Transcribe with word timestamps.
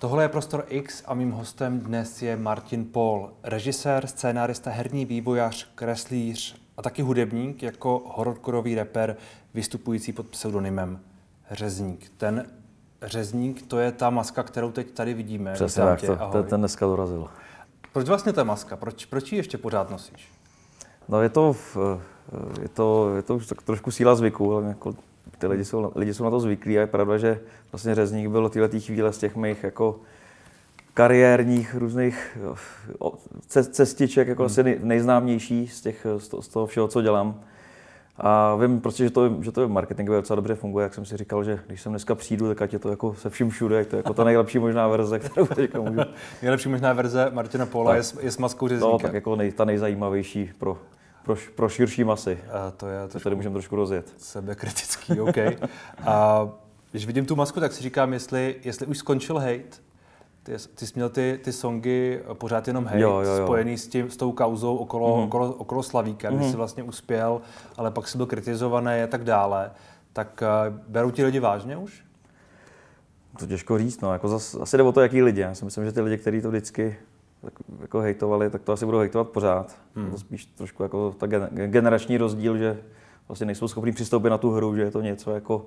Tohle 0.00 0.24
je 0.24 0.28
Prostor 0.28 0.64
X 0.68 1.02
a 1.06 1.14
mým 1.14 1.30
hostem 1.30 1.80
dnes 1.80 2.22
je 2.22 2.36
Martin 2.36 2.84
Paul, 2.84 3.30
režisér, 3.42 4.06
scénárista, 4.06 4.70
herní 4.70 5.04
vývojář, 5.04 5.68
kreslíř 5.74 6.56
a 6.76 6.82
taky 6.82 7.02
hudebník 7.02 7.62
jako 7.62 8.02
hororkorový 8.06 8.74
rapper 8.74 9.16
vystupující 9.54 10.12
pod 10.12 10.26
pseudonymem 10.26 11.00
Řezník. 11.50 12.12
Ten 12.16 12.46
Řezník, 13.02 13.66
to 13.66 13.78
je 13.78 13.92
ta 13.92 14.10
maska, 14.10 14.42
kterou 14.42 14.70
teď 14.70 14.90
tady 14.90 15.14
vidíme. 15.14 15.52
Přesně 15.52 15.82
tak, 15.82 16.00
to, 16.00 16.16
to, 16.32 16.42
ten 16.42 16.60
dneska 16.60 16.86
dorazil. 16.86 17.28
Proč 17.92 18.08
vlastně 18.08 18.32
ta 18.32 18.44
maska? 18.44 18.76
Proč, 18.76 19.04
proč 19.04 19.32
ji 19.32 19.38
ještě 19.38 19.58
pořád 19.58 19.90
nosíš? 19.90 20.28
No 21.08 21.22
je 21.22 21.28
to, 21.28 21.56
je 22.62 22.68
to, 22.68 23.16
je 23.16 23.22
to 23.22 23.36
už 23.36 23.46
tak 23.46 23.62
trošku 23.62 23.90
síla 23.90 24.14
zvyku, 24.14 24.54
ale 24.54 24.66
jako 24.66 24.94
ty 25.38 25.46
lidi 25.46 25.64
jsou, 25.64 25.92
lidi 25.94 26.14
jsou 26.14 26.24
na 26.24 26.30
to 26.30 26.40
zvyklí 26.40 26.78
a 26.78 26.80
je 26.80 26.86
pravda, 26.86 27.18
že 27.18 27.40
vlastně 27.72 27.94
řezník 27.94 28.28
byl 28.28 28.48
tyhle 28.48 28.68
chvíle 28.68 29.12
z 29.12 29.18
těch 29.18 29.36
mých 29.36 29.64
jako 29.64 30.00
kariérních 30.94 31.74
různých 31.74 32.38
cestiček 33.50 34.28
jako 34.28 34.42
hmm. 34.42 34.46
asi 34.46 34.78
nejznámější 34.82 35.68
z, 35.68 35.80
těch, 35.80 36.06
z 36.18 36.48
toho 36.48 36.66
všeho, 36.66 36.88
co 36.88 37.02
dělám. 37.02 37.40
A 38.18 38.54
vím 38.54 38.80
prostě, 38.80 39.04
že 39.04 39.10
to, 39.10 39.42
že 39.42 39.52
to 39.52 39.68
marketingově 39.68 40.20
docela 40.20 40.34
dobře 40.34 40.54
funguje, 40.54 40.82
jak 40.82 40.94
jsem 40.94 41.04
si 41.04 41.16
říkal, 41.16 41.44
že 41.44 41.58
když 41.66 41.82
sem 41.82 41.92
dneska 41.92 42.14
přijdu, 42.14 42.48
tak 42.48 42.62
ať 42.62 42.72
je 42.72 42.78
to 42.78 42.88
jako 42.90 43.14
se 43.14 43.30
vším 43.30 43.50
všude, 43.50 43.84
to 43.84 43.96
je 43.96 43.98
jako 43.98 44.14
ta 44.14 44.24
nejlepší 44.24 44.58
možná 44.58 44.88
verze, 44.88 45.18
kterou 45.18 45.46
teďka 45.54 45.80
můžu. 45.80 46.00
nejlepší 46.42 46.68
možná 46.68 46.92
verze 46.92 47.30
Martina 47.32 47.66
Pola 47.66 47.96
je, 47.96 48.02
je 48.20 48.30
s 48.30 48.38
maskou 48.38 48.68
řezníka. 48.68 48.92
No, 48.92 48.98
tak 48.98 49.12
jako 49.12 49.36
nej, 49.36 49.52
ta 49.52 49.64
nejzajímavější 49.64 50.50
pro, 50.58 50.78
pro, 51.26 51.36
pro 51.54 51.68
širší 51.68 52.04
masy. 52.04 52.38
A 52.52 52.70
to 52.70 52.88
je 52.88 53.08
to 53.08 53.20
tady 53.20 53.36
můžeme 53.36 53.52
trošku 53.52 53.76
rozjet. 53.76 54.14
Sebekritický, 54.16 55.20
OK. 55.20 55.36
A 56.06 56.48
když 56.90 57.06
vidím 57.06 57.26
tu 57.26 57.36
masku, 57.36 57.60
tak 57.60 57.72
si 57.72 57.82
říkám, 57.82 58.12
jestli, 58.12 58.56
jestli 58.64 58.86
už 58.86 58.98
skončil 58.98 59.38
hate, 59.38 59.76
ty, 60.42 60.52
ty 60.74 60.86
jsi 60.86 60.92
měl 60.94 61.08
ty, 61.08 61.40
ty 61.44 61.52
songy 61.52 62.20
pořád 62.32 62.68
jenom 62.68 62.84
hate, 62.84 63.00
jo, 63.00 63.20
jo, 63.20 63.32
jo. 63.32 63.44
spojený 63.44 63.78
s, 63.78 63.88
tím, 63.88 64.10
s 64.10 64.16
tou 64.16 64.32
kauzou 64.32 64.76
okolo, 64.76 65.16
mm. 65.16 65.22
okolo, 65.22 65.52
okolo 65.52 65.82
Slavíka, 65.82 66.30
mm. 66.30 66.36
kdy 66.36 66.50
jsi 66.50 66.56
vlastně 66.56 66.82
uspěl, 66.82 67.40
ale 67.76 67.90
pak 67.90 68.08
jsi 68.08 68.16
byl 68.16 68.26
kritizovaný 68.26 69.02
a 69.02 69.06
tak 69.06 69.24
dále. 69.24 69.70
Tak 70.12 70.42
uh, 70.68 70.76
berou 70.88 71.10
ti 71.10 71.24
lidi 71.24 71.40
vážně 71.40 71.76
už? 71.76 72.04
To 73.38 73.46
těžko 73.46 73.78
říct, 73.78 74.00
no. 74.00 74.12
Jako 74.12 74.28
zas, 74.28 74.54
asi 74.54 74.76
jde 74.76 74.82
o 74.82 74.92
to, 74.92 75.00
jaký 75.00 75.22
lidi. 75.22 75.40
Já 75.40 75.54
si 75.54 75.64
myslím, 75.64 75.84
že 75.84 75.92
ty 75.92 76.00
lidi, 76.00 76.18
kteří 76.18 76.40
to 76.40 76.48
vždycky 76.48 76.96
tak, 77.40 77.52
jako 77.80 78.00
hejtovali, 78.00 78.50
tak 78.50 78.62
to 78.62 78.72
asi 78.72 78.84
budou 78.84 78.98
hejtovat 78.98 79.28
pořád. 79.28 79.78
Hmm. 79.94 80.10
To 80.10 80.18
spíš 80.18 80.46
trošku 80.46 80.82
jako 80.82 81.14
ta 81.18 81.26
generační 81.50 82.16
rozdíl, 82.16 82.56
že 82.58 82.78
vlastně 83.28 83.46
nejsou 83.46 83.68
schopni 83.68 83.92
přistoupit 83.92 84.30
na 84.30 84.38
tu 84.38 84.50
hru, 84.50 84.76
že 84.76 84.82
je 84.82 84.90
to 84.90 85.00
něco 85.00 85.30
jako 85.30 85.66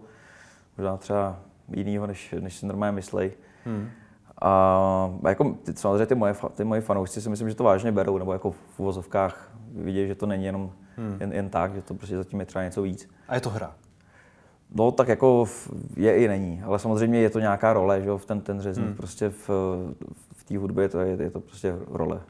možná 0.78 0.98
třeba 0.98 1.40
jiného, 1.76 2.08
než, 2.08 2.36
než 2.40 2.56
si 2.56 2.66
normálně 2.66 2.96
myslej. 2.96 3.32
Hmm. 3.66 3.90
A 4.42 5.12
jako, 5.28 5.56
ty, 5.64 5.74
samozřejmě 5.74 6.06
ty 6.06 6.16
moje, 6.16 6.36
ty 6.56 6.64
moje 6.64 6.82
fanoušci 6.82 7.22
si 7.22 7.30
myslím, 7.30 7.50
že 7.50 7.56
to 7.56 7.64
vážně 7.64 7.92
berou, 7.92 8.18
nebo 8.18 8.34
jako 8.34 8.52
v 8.52 8.80
uvozovkách 8.80 9.52
vidějí, 9.76 10.08
že 10.08 10.16
to 10.16 10.26
není 10.26 10.46
jenom 10.46 10.72
hmm. 10.98 11.18
jen, 11.20 11.34
jen 11.34 11.50
tak, 11.50 11.76
že 11.76 11.82
to 11.82 11.94
prostě 11.94 12.18
zatím 12.18 12.40
je 12.40 12.46
třeba 12.46 12.64
něco 12.64 12.82
víc. 12.82 13.10
A 13.28 13.36
je 13.36 13.42
to 13.42 13.50
hra? 13.50 13.76
No 14.76 14.92
tak 14.92 15.08
jako 15.08 15.46
je 15.96 16.18
i 16.18 16.28
není, 16.28 16.62
ale 16.66 16.80
samozřejmě 16.80 17.20
je 17.20 17.30
to 17.30 17.40
nějaká 17.40 17.74
role, 17.74 18.02
že 18.02 18.10
jo, 18.10 18.18
v 18.18 18.26
ten, 18.26 18.42
ten 18.42 18.62
řezník 18.62 18.88
hmm. 18.88 18.96
prostě 18.96 19.30
v, 19.30 19.50
v 20.34 20.44
té 20.44 20.58
hudbě 20.58 20.90
to, 20.90 21.00
je, 21.00 21.18
je 21.24 21.32
to 21.32 21.40
prostě 21.40 21.76
role. 21.88 22.22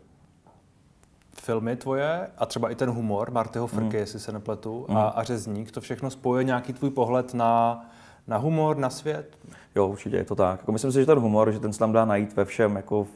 Filmy 1.34 1.76
tvoje 1.76 2.28
a 2.38 2.46
třeba 2.46 2.70
i 2.70 2.76
ten 2.76 2.90
humor 2.90 3.32
Martyho 3.32 3.68
Frky, 3.68 3.84
hmm. 3.84 3.96
jestli 3.96 4.20
se 4.20 4.32
nepletu, 4.32 4.86
hmm. 4.90 4.98
a, 4.98 5.08
a 5.08 5.24
řezník, 5.24 5.72
to 5.72 5.82
všechno 5.82 6.10
spojuje 6.10 6.44
nějaký 6.44 6.74
tvůj 6.74 6.90
pohled 6.90 7.34
na, 7.34 7.86
na 8.28 8.38
humor, 8.38 8.78
na 8.78 8.90
svět? 8.90 9.38
Jo, 9.76 9.88
určitě 9.88 10.16
je 10.16 10.26
to 10.26 10.36
tak. 10.36 10.60
Jako 10.60 10.72
myslím 10.72 10.92
si, 10.92 11.00
že 11.00 11.06
ten 11.06 11.20
humor, 11.20 11.52
že 11.52 11.60
ten 11.60 11.74
se 11.74 11.80
tam 11.80 11.92
dá 11.92 12.06
najít 12.06 12.36
ve 12.36 12.46
všem, 12.46 12.76
jako 12.76 13.08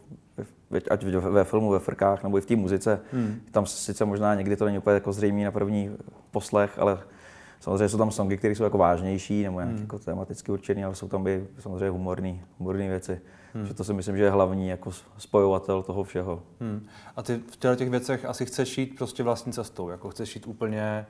ať 0.92 1.04
ve 1.04 1.44
filmu, 1.44 1.70
ve 1.70 1.80
frkách, 1.80 2.24
nebo 2.24 2.38
i 2.38 2.42
v 2.42 2.46
té 2.46 2.56
muzice. 2.56 3.00
Hmm. 3.14 3.42
Tam 3.52 3.66
sice 3.66 4.06
možná 4.06 4.36
někdy 4.36 4.56
to 4.56 4.66
není 4.66 4.78
úplně 4.78 4.94
jako 4.94 5.14
zřejmý 5.14 5.44
na 5.44 5.52
první 5.52 5.98
poslech, 6.32 6.80
ale 6.80 7.00
samozřejmě 7.64 7.90
jsou 7.90 7.98
tam 7.98 8.12
songy, 8.12 8.38
které 8.38 8.56
jsou 8.56 8.64
jako 8.64 8.78
vážnější 8.78 9.44
nebo 9.44 9.60
nějak 9.60 9.72
hmm. 9.72 9.82
jako 9.82 10.00
tematicky 10.00 10.52
určené, 10.52 10.86
ale 10.86 10.96
jsou 10.96 11.08
tam 11.08 11.28
i 11.28 11.48
samozřejmě 11.60 11.90
humorní, 11.90 12.42
humorní 12.60 12.88
věci. 12.88 13.22
Hmm. 13.54 13.66
Že 13.66 13.74
to 13.74 13.84
si 13.84 13.94
myslím, 13.94 14.18
že 14.18 14.24
je 14.24 14.30
hlavní 14.30 14.68
jako 14.68 14.92
spojovatel 15.18 15.84
toho 15.84 16.04
všeho. 16.04 16.44
Hmm. 16.60 16.86
A 17.16 17.24
ty 17.24 17.40
v 17.48 17.76
těch 17.76 17.90
věcech 17.90 18.26
asi 18.26 18.46
chceš 18.46 18.78
jít 18.78 18.96
prostě 18.98 19.24
vlastní 19.24 19.54
cestou, 19.54 19.90
jako 19.90 20.10
chceš 20.10 20.36
jít 20.36 20.48
úplně 20.48 21.06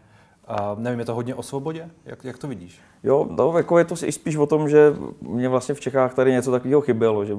a 0.47 0.75
nevím, 0.79 0.99
je 0.99 1.05
to 1.05 1.15
hodně 1.15 1.35
o 1.35 1.43
svobodě? 1.43 1.89
Jak, 2.05 2.23
jak 2.23 2.37
to 2.37 2.47
vidíš? 2.47 2.79
Jo, 3.03 3.27
no, 3.31 3.57
jako 3.57 3.77
je 3.77 3.85
to 3.85 3.95
i 4.05 4.11
spíš 4.11 4.35
o 4.35 4.45
tom, 4.45 4.69
že 4.69 4.93
mě 5.21 5.49
vlastně 5.49 5.75
v 5.75 5.79
Čechách 5.79 6.13
tady 6.13 6.31
něco 6.31 6.51
takového 6.51 6.81
chybělo, 6.81 7.25
že 7.25 7.33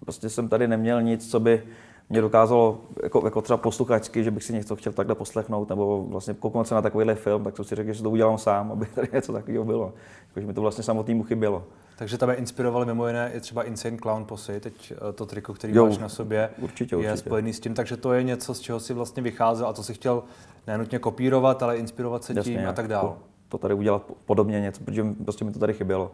prostě 0.00 0.28
jsem 0.28 0.48
tady 0.48 0.68
neměl 0.68 1.02
nic, 1.02 1.30
co 1.30 1.40
by 1.40 1.62
mě 2.08 2.20
dokázalo 2.20 2.78
jako, 3.02 3.22
jako 3.24 3.42
třeba 3.42 3.56
posluchačsky, 3.56 4.24
že 4.24 4.30
bych 4.30 4.44
si 4.44 4.52
něco 4.52 4.76
chtěl 4.76 4.92
takhle 4.92 5.14
poslechnout, 5.14 5.68
nebo 5.68 6.04
vlastně 6.04 6.34
kouknout 6.34 6.68
se 6.68 6.74
na 6.74 6.82
takovýhle 6.82 7.14
film, 7.14 7.44
tak 7.44 7.56
jsem 7.56 7.64
si 7.64 7.74
řekl, 7.74 7.92
že 7.92 8.02
to 8.02 8.10
udělám 8.10 8.38
sám, 8.38 8.72
aby 8.72 8.86
tady 8.86 9.08
něco 9.12 9.32
takového 9.32 9.64
bylo. 9.64 9.92
Jako, 10.28 10.40
že 10.40 10.46
mi 10.46 10.54
to 10.54 10.60
vlastně 10.60 10.84
samotnému 10.84 11.22
chybělo. 11.22 11.64
Takže 11.98 12.18
tebe 12.18 12.34
inspirovali 12.34 12.86
mimo 12.86 13.06
jiné 13.06 13.30
i 13.34 13.40
třeba 13.40 13.62
Insane 13.62 13.96
Clown 13.96 14.24
Posy, 14.24 14.60
teď 14.60 14.92
eh, 14.92 15.12
to 15.12 15.26
triko, 15.26 15.54
který 15.54 15.74
jo, 15.74 15.86
máš 15.86 15.98
na 15.98 16.08
sobě, 16.08 16.50
určitě, 16.58 16.94
je 16.94 16.98
určitě. 16.98 17.16
spojený 17.16 17.52
s 17.52 17.60
tím, 17.60 17.74
takže 17.74 17.96
to 17.96 18.12
je 18.12 18.22
něco, 18.22 18.54
z 18.54 18.60
čeho 18.60 18.80
si 18.80 18.94
vlastně 18.94 19.22
vycházel 19.22 19.66
a 19.68 19.72
co 19.72 19.82
si 19.82 19.94
chtěl 19.94 20.22
nenutně 20.66 20.98
kopírovat, 20.98 21.62
ale 21.62 21.76
inspirovat 21.76 22.24
se 22.24 22.32
Jasně, 22.36 22.56
tím 22.56 22.68
a 22.68 22.72
tak 22.72 22.88
dále. 22.88 23.10
To 23.48 23.58
tady 23.58 23.74
udělat 23.74 24.02
podobně 24.24 24.60
něco, 24.60 24.84
protože 24.84 25.04
prostě 25.24 25.44
mi 25.44 25.52
to 25.52 25.58
tady 25.58 25.74
chybělo. 25.74 26.10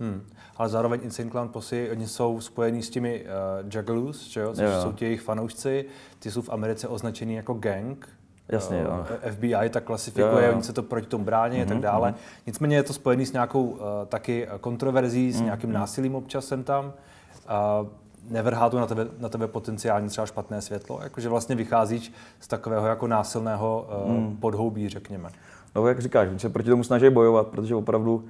Hmm. 0.00 0.22
Ale 0.56 0.68
zároveň 0.68 1.00
Insane 1.02 1.30
Clown 1.30 1.48
Posy, 1.48 1.90
oni 1.90 2.08
jsou 2.08 2.40
spojení 2.40 2.82
s 2.82 2.90
těmi 2.90 3.24
uh, 3.24 3.70
Juggalos, 3.74 4.28
že 4.28 4.40
jo? 4.40 4.54
což 4.54 4.64
jo. 4.64 4.82
jsou 4.82 4.92
ti 4.92 5.04
jejich 5.04 5.20
fanoušci. 5.20 5.84
Ty 6.18 6.30
jsou 6.30 6.42
v 6.42 6.50
Americe 6.50 6.88
označený 6.88 7.34
jako 7.34 7.54
gang. 7.54 8.08
Jasně, 8.48 8.80
jo. 8.80 9.06
Uh, 9.24 9.30
FBI 9.30 9.70
tak 9.70 9.84
klasifikuje, 9.84 10.44
jo, 10.44 10.50
jo. 10.50 10.54
oni 10.54 10.62
se 10.62 10.72
to 10.72 10.82
proti 10.82 11.06
tomu 11.06 11.24
brání 11.24 11.56
mm-hmm, 11.56 11.62
a 11.62 11.64
tak 11.64 11.74
mhm, 11.74 11.82
dále. 11.82 12.10
Mm-hmm. 12.10 12.42
Nicméně 12.46 12.76
je 12.76 12.82
to 12.82 12.92
spojený 12.92 13.26
s 13.26 13.32
nějakou 13.32 13.64
uh, 13.64 13.78
taky 14.08 14.48
kontroverzí, 14.60 15.32
s 15.32 15.40
mm-hmm. 15.40 15.44
nějakým 15.44 15.72
násilím 15.72 16.14
občasem 16.14 16.64
tam. 16.64 16.84
Uh, 16.84 17.88
nevrhá 18.30 18.70
to 18.70 18.80
na 18.80 18.86
tebe, 18.86 19.06
na 19.18 19.28
tebe 19.28 19.48
potenciálně 19.48 20.08
třeba 20.08 20.26
špatné 20.26 20.62
světlo? 20.62 21.00
Jakože 21.02 21.28
vlastně 21.28 21.54
vycházíš 21.54 22.12
z 22.40 22.48
takového 22.48 22.86
jako 22.86 23.06
násilného 23.06 23.88
uh, 24.04 24.12
mm. 24.12 24.36
podhoubí, 24.36 24.88
řekněme. 24.88 25.30
No 25.76 25.88
jak 25.88 26.00
říkáš, 26.00 26.28
oni 26.28 26.38
se 26.38 26.48
proti 26.48 26.70
tomu 26.70 26.84
snaží 26.84 27.10
bojovat, 27.10 27.46
protože 27.46 27.74
opravdu 27.74 28.24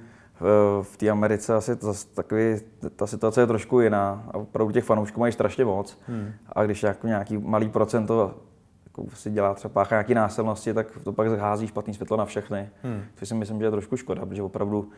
v, 0.81 0.97
té 0.97 1.09
Americe 1.09 1.55
asi 1.55 1.75
zase 1.81 2.07
takový, 2.07 2.55
ta 2.95 3.07
situace 3.07 3.41
je 3.41 3.47
trošku 3.47 3.79
jiná 3.79 4.23
a 4.31 4.37
opravdu 4.37 4.73
těch 4.73 4.83
fanoušků 4.83 5.19
mají 5.19 5.33
strašně 5.33 5.65
moc. 5.65 5.97
Hmm. 6.07 6.31
A 6.53 6.65
když 6.65 6.83
jako 6.83 7.07
nějaký 7.07 7.37
malý 7.37 7.69
procento 7.69 8.35
jako 8.85 9.05
si 9.15 9.31
dělá 9.31 9.53
třeba 9.53 9.73
páchá 9.73 9.95
nějaký 9.95 10.13
násilnosti, 10.13 10.73
tak 10.73 10.87
to 11.03 11.13
pak 11.13 11.29
zhází 11.29 11.67
špatný 11.67 11.93
světlo 11.93 12.17
na 12.17 12.25
všechny. 12.25 12.69
Hmm. 12.83 13.03
Což 13.15 13.27
si 13.27 13.35
myslím, 13.35 13.59
že 13.59 13.65
je 13.65 13.71
trošku 13.71 13.97
škoda, 13.97 14.25
protože 14.25 14.43
opravdu 14.43 14.89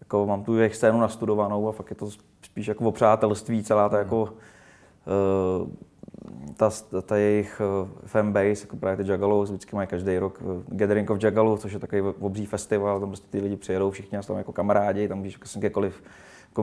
jako 0.00 0.26
mám 0.26 0.44
tu 0.44 0.56
jejich 0.56 0.76
scénu 0.76 1.00
nastudovanou 1.00 1.68
a 1.68 1.72
fakt 1.72 1.90
je 1.90 1.96
to 1.96 2.08
spíš 2.42 2.66
jako 2.66 2.84
o 2.84 2.92
přátelství, 2.92 3.64
celá 3.64 3.88
ta 3.88 3.96
hmm. 3.96 4.04
jako 4.04 4.22
uh, 4.22 5.68
ta, 6.56 6.70
ta 7.06 7.16
jejich 7.16 7.62
uh, 7.82 7.88
fanbase, 8.06 8.62
jako 8.64 8.76
právě 8.76 9.04
ty 9.04 9.12
Juggalos, 9.12 9.50
vždycky 9.50 9.76
mají 9.76 9.88
každý 9.88 10.18
rok 10.18 10.42
uh, 10.42 10.62
Gathering 10.68 11.10
of 11.10 11.18
Juggalos, 11.22 11.60
což 11.60 11.72
je 11.72 11.78
takový 11.78 12.02
obří 12.02 12.46
festival, 12.46 13.00
tam 13.00 13.08
prostě 13.08 13.26
ty 13.30 13.40
lidi 13.40 13.56
přijedou 13.56 13.90
všichni 13.90 14.18
a 14.18 14.22
tam 14.22 14.36
jako 14.36 14.52
kamarádi, 14.52 15.08
tam 15.08 15.18
můžeš 15.18 15.34
jako 15.34 15.58
kdekoliv 15.58 16.02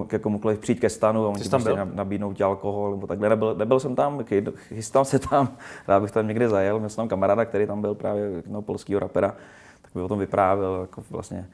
ke 0.08 0.19
komukoliv 0.19 0.59
přijít 0.59 0.80
ke 0.80 0.90
stanu 0.90 1.25
a 1.25 1.30
oni 1.30 1.44
ti 1.44 1.50
prostě 1.50 1.78
nabídnout 1.94 2.34
ti 2.34 2.44
alkohol 2.44 2.92
nebo 2.92 3.08
takhle. 3.08 3.30
Nebyl, 3.30 3.56
nebyl 3.56 3.80
jsem 3.80 3.96
tam, 3.96 4.25
chystám 4.56 5.06
se 5.06 5.19
tam, 5.19 5.58
rád 5.88 6.00
bych 6.00 6.12
tam 6.12 6.28
někdy 6.28 6.50
zajel. 6.50 6.80
Měl 6.80 6.90
jsem 6.90 6.96
tam 6.96 7.08
kamaráda, 7.08 7.46
který 7.46 7.68
tam 7.68 7.81
byl 7.81 7.96
právě 7.96 8.44
no, 8.48 8.62
polského 8.62 9.00
rapera, 9.00 9.36
tak 9.81 9.92
by 9.96 10.02
o 10.02 10.08
tom 10.08 10.19
vyprávěl, 10.19 10.78
jako 10.81 11.03
vlastně, 11.09 11.48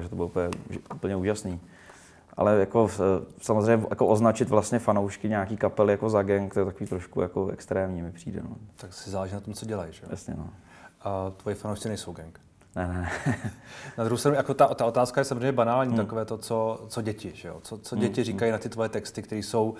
že 0.00 0.08
to 0.08 0.16
bylo 0.16 0.26
úplně, 0.26 0.48
úplně 0.94 1.16
úžasný. 1.16 1.60
Ale 2.36 2.60
jako 2.60 2.88
samozřejmě 3.40 3.86
jako 3.90 4.06
označit 4.06 4.48
vlastně 4.48 4.78
fanoušky 4.78 5.28
nějaký 5.28 5.56
kapely 5.56 5.92
jako 5.92 6.10
za 6.10 6.22
gang, 6.22 6.54
to 6.54 6.60
je 6.60 6.66
takový 6.66 6.86
trošku 6.86 7.20
jako 7.20 7.48
extrémní 7.48 8.02
mi 8.02 8.12
přijde. 8.12 8.40
No. 8.44 8.56
Tak 8.76 8.94
si 8.94 9.10
záleží 9.10 9.34
na 9.34 9.40
tom, 9.40 9.54
co 9.54 9.66
dělají, 9.66 9.92
že? 9.92 10.02
Jasně, 10.10 10.34
no. 10.38 10.48
A 11.02 11.32
tvoji 11.36 11.56
fanoušci 11.56 11.88
nejsou 11.88 12.12
gang? 12.12 12.40
Ne, 12.76 12.88
ne. 12.88 13.10
na 13.98 14.04
druhou 14.04 14.18
stranu, 14.18 14.36
jako 14.36 14.54
ta, 14.54 14.74
ta 14.74 14.86
otázka 14.86 15.20
je 15.20 15.24
samozřejmě 15.24 15.52
banální, 15.52 15.90
hmm. 15.92 16.00
takové 16.04 16.24
to, 16.24 16.38
co, 16.38 16.84
co 16.88 17.02
děti, 17.02 17.32
že 17.34 17.48
jo? 17.48 17.60
Co, 17.62 17.78
co 17.78 17.96
děti 17.96 18.20
hmm. 18.20 18.24
říkají 18.24 18.52
na 18.52 18.58
ty 18.58 18.68
tvoje 18.68 18.88
texty, 18.88 19.22
které 19.22 19.38
jsou 19.38 19.70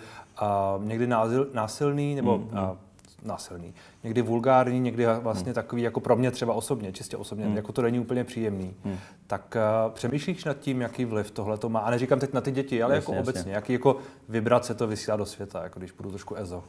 uh, 0.42 0.84
někdy 0.84 1.06
násil, 1.06 1.48
násilný, 1.54 2.14
nebo 2.14 2.38
hmm. 2.38 2.46
uh, 2.46 2.76
násilný, 3.24 3.74
někdy 4.04 4.22
vulgární, 4.22 4.80
někdy 4.80 5.06
vlastně 5.20 5.48
hmm. 5.48 5.54
takový, 5.54 5.82
jako 5.82 6.00
pro 6.00 6.16
mě 6.16 6.30
třeba 6.30 6.54
osobně, 6.54 6.92
čistě 6.92 7.16
osobně, 7.16 7.44
hmm. 7.44 7.56
jako 7.56 7.72
to 7.72 7.82
není 7.82 8.00
úplně 8.00 8.24
příjemný. 8.24 8.74
Hmm. 8.84 8.96
Tak 9.26 9.56
uh, 9.86 9.92
přemýšlíš 9.92 10.44
nad 10.44 10.58
tím, 10.58 10.80
jaký 10.80 11.04
vliv 11.04 11.30
tohle 11.30 11.58
to 11.58 11.68
má? 11.68 11.80
A 11.80 11.90
neříkám 11.90 12.20
teď 12.20 12.32
na 12.32 12.40
ty 12.40 12.50
děti, 12.50 12.82
ale 12.82 12.94
jasně, 12.94 13.14
jako 13.14 13.18
jasně. 13.18 13.30
obecně, 13.30 13.52
jaký 13.52 13.72
jako 13.72 13.96
vibrace 14.28 14.74
to 14.74 14.86
vysílá 14.86 15.16
do 15.16 15.26
světa, 15.26 15.62
jako 15.62 15.78
když 15.78 15.92
budu 15.92 16.10
trošku 16.10 16.34
ezo. 16.34 16.64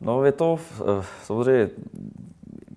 No 0.00 0.24
je 0.24 0.32
to 0.32 0.58
samozřejmě 1.22 1.70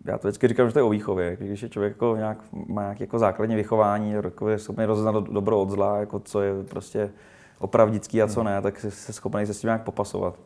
já 0.07 0.17
to 0.17 0.27
vždycky 0.27 0.47
říkám, 0.47 0.67
že 0.67 0.73
to 0.73 0.79
je 0.79 0.83
o 0.83 0.89
výchově. 0.89 1.37
Když 1.39 1.63
je 1.63 1.69
člověk 1.69 1.93
jako 1.93 2.15
nějak, 2.15 2.37
má 2.67 2.81
nějaké 2.81 3.03
jako 3.03 3.19
základní 3.19 3.55
vychování, 3.55 4.11
jako 4.11 4.49
je 4.49 4.59
schopný 4.59 4.85
rozeznat 4.85 5.23
dobro 5.23 5.61
od 5.61 5.69
zla, 5.69 5.97
jako 5.97 6.19
co 6.19 6.41
je 6.41 6.63
prostě 6.63 7.11
opravdický 7.59 8.21
a 8.21 8.27
co 8.27 8.43
ne, 8.43 8.61
tak 8.61 8.79
jsi 8.79 9.13
schopný 9.13 9.45
se 9.45 9.53
s 9.53 9.61
tím 9.61 9.67
nějak 9.67 9.83
popasovat. 9.83 10.39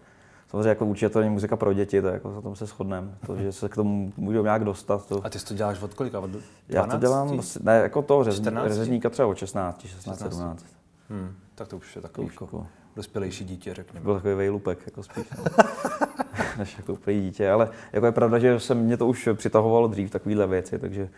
Samozřejmě 0.52 0.70
jako 0.70 0.86
určitě 0.86 1.10
to 1.10 1.20
není 1.20 1.32
muzika 1.32 1.58
pro 1.58 1.74
děti, 1.74 2.02
tak 2.02 2.14
jako 2.14 2.32
na 2.32 2.42
tom 2.42 2.56
se 2.56 2.66
shodneme. 2.66 3.12
To, 3.26 3.38
že 3.38 3.52
se 3.52 3.70
k 3.70 3.76
tomu 3.76 4.14
můžou 4.18 4.44
nějak 4.44 4.64
dostat. 4.64 5.08
To... 5.08 5.26
A 5.26 5.30
ty 5.30 5.40
to 5.40 5.54
děláš 5.54 5.82
od 5.82 5.94
kolika? 5.94 6.20
Od 6.20 6.30
12? 6.30 6.46
Já 6.70 6.86
to 6.86 6.98
dělám, 6.98 7.42
ne, 7.62 7.78
jako 7.78 8.02
to 8.02 8.24
řezníka 8.68 9.10
třeba 9.10 9.28
od 9.28 9.38
16, 9.38 9.86
16, 9.86 10.20
17. 10.20 10.66
Hmm, 11.10 11.34
tak 11.56 11.68
to 11.68 11.78
už 11.78 11.96
je 11.96 12.02
takový 12.02 12.30
to 12.38 12.46
jako 12.46 12.68
dospělejší 12.96 13.46
dítě, 13.46 13.74
řekněme. 13.74 14.04
Byl 14.04 14.14
takový 14.14 14.34
vejlupek, 14.34 14.80
jako 14.86 15.04
spíš. 15.04 15.26
No. 15.38 15.44
Než 16.58 16.78
jako 16.78 16.94
úplný 16.94 17.22
dítě, 17.22 17.52
ale 17.52 17.70
jako 17.94 18.06
je 18.06 18.12
pravda, 18.12 18.40
že 18.40 18.60
se 18.60 18.76
mě 18.76 18.98
to 18.98 19.08
už 19.08 19.30
přitahovalo 19.34 19.88
dřív, 19.88 20.12
takovéhle 20.12 20.48
věci, 20.48 20.80
takže 20.80 21.10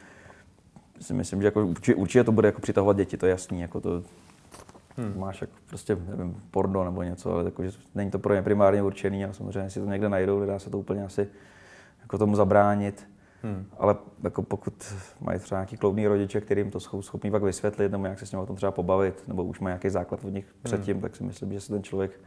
si 1.02 1.14
myslím, 1.14 1.42
že 1.42 1.48
jako 1.48 1.66
určitě, 1.66 1.96
určitě 1.96 2.24
to 2.24 2.32
bude 2.32 2.48
jako 2.48 2.62
přitahovat 2.62 2.98
děti, 2.98 3.18
to 3.18 3.26
je 3.26 3.30
jasný, 3.30 3.62
jako 3.62 3.82
to, 3.82 4.04
Hmm. 4.98 5.20
Máš 5.20 5.42
jako 5.42 5.54
prostě, 5.68 5.98
nevím, 6.10 6.42
porno 6.52 6.84
nebo 6.84 7.04
něco, 7.04 7.34
ale 7.34 7.46
jako, 7.46 7.64
že 7.64 7.72
není 7.96 8.12
to 8.12 8.20
pro 8.20 8.36
ně 8.36 8.42
primárně 8.42 8.84
určený 8.84 9.26
a 9.26 9.34
samozřejmě 9.34 9.70
si 9.70 9.80
to 9.80 9.86
někde 9.86 10.10
najdou, 10.10 10.46
dá 10.46 10.60
se 10.60 10.70
to 10.70 10.80
úplně 10.80 11.04
asi 11.04 11.28
jako 12.02 12.18
tomu 12.18 12.36
zabránit. 12.36 13.08
Hmm. 13.44 13.66
Ale 13.78 13.96
jako 14.24 14.44
pokud 14.44 14.74
mají 15.22 15.40
třeba 15.40 15.60
nějaký 15.60 15.78
kloudný 15.78 16.08
rodiče, 16.08 16.42
kterým 16.42 16.72
to 16.72 16.80
jsou 16.80 17.02
schopní 17.02 17.32
pak 17.32 17.44
vysvětlit, 17.44 17.92
nebo 17.92 18.04
nějak 18.04 18.20
se 18.20 18.26
s 18.26 18.32
nimi 18.32 18.44
o 18.44 18.46
tom 18.46 18.56
třeba 18.56 18.72
pobavit, 18.72 19.28
nebo 19.28 19.44
už 19.44 19.60
mají 19.60 19.72
nějaký 19.72 19.90
základ 19.90 20.26
od 20.26 20.30
nich 20.30 20.46
hmm. 20.46 20.64
předtím, 20.64 20.94
hmm. 20.94 21.02
tak 21.02 21.16
si 21.16 21.24
myslím, 21.24 21.54
že 21.54 21.62
se 21.62 21.74
ten 21.74 21.84
člověk 21.84 22.20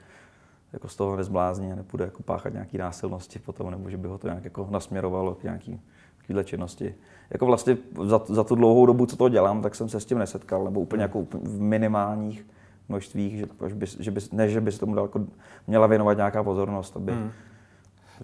jako 0.72 0.88
z 0.88 0.96
toho 0.96 1.16
nezblázní 1.16 1.72
a 1.72 1.74
nepůjde 1.74 2.04
jako 2.04 2.22
páchat 2.22 2.52
nějaký 2.52 2.78
násilnosti 2.78 3.38
potom, 3.38 3.70
nebo 3.70 3.90
že 3.90 3.96
by 3.96 4.08
ho 4.08 4.18
to 4.18 4.28
nějak 4.28 4.44
jako 4.44 4.68
nasměrovalo 4.70 5.34
k 5.34 5.42
nějaký 5.42 5.80
takovéhle 6.18 6.44
činnosti. 6.44 6.94
Jako 7.30 7.46
vlastně 7.46 7.76
za, 8.04 8.20
za 8.24 8.44
tu 8.44 8.54
dlouhou 8.54 8.86
dobu, 8.86 9.06
co 9.06 9.16
to 9.16 9.28
dělám, 9.28 9.62
tak 9.62 9.74
jsem 9.74 9.88
se 9.88 10.00
s 10.00 10.04
tím 10.04 10.18
nesetkal, 10.18 10.64
nebo 10.64 10.80
úplně 10.80 11.04
hmm. 11.04 11.08
jako 11.08 11.38
v 11.42 11.60
minimálních 11.60 12.46
množstvích, 12.88 13.44
že, 13.66 13.74
by, 13.74 13.86
že 13.98 14.10
by, 14.10 14.20
ne, 14.32 14.48
že 14.48 14.60
by 14.60 14.72
se 14.72 14.78
tomu 14.78 14.94
daleko 14.94 15.20
měla 15.66 15.86
věnovat 15.86 16.16
nějaká 16.16 16.44
pozornost. 16.44 16.96
Aby, 16.96 17.12
hmm. 17.12 17.30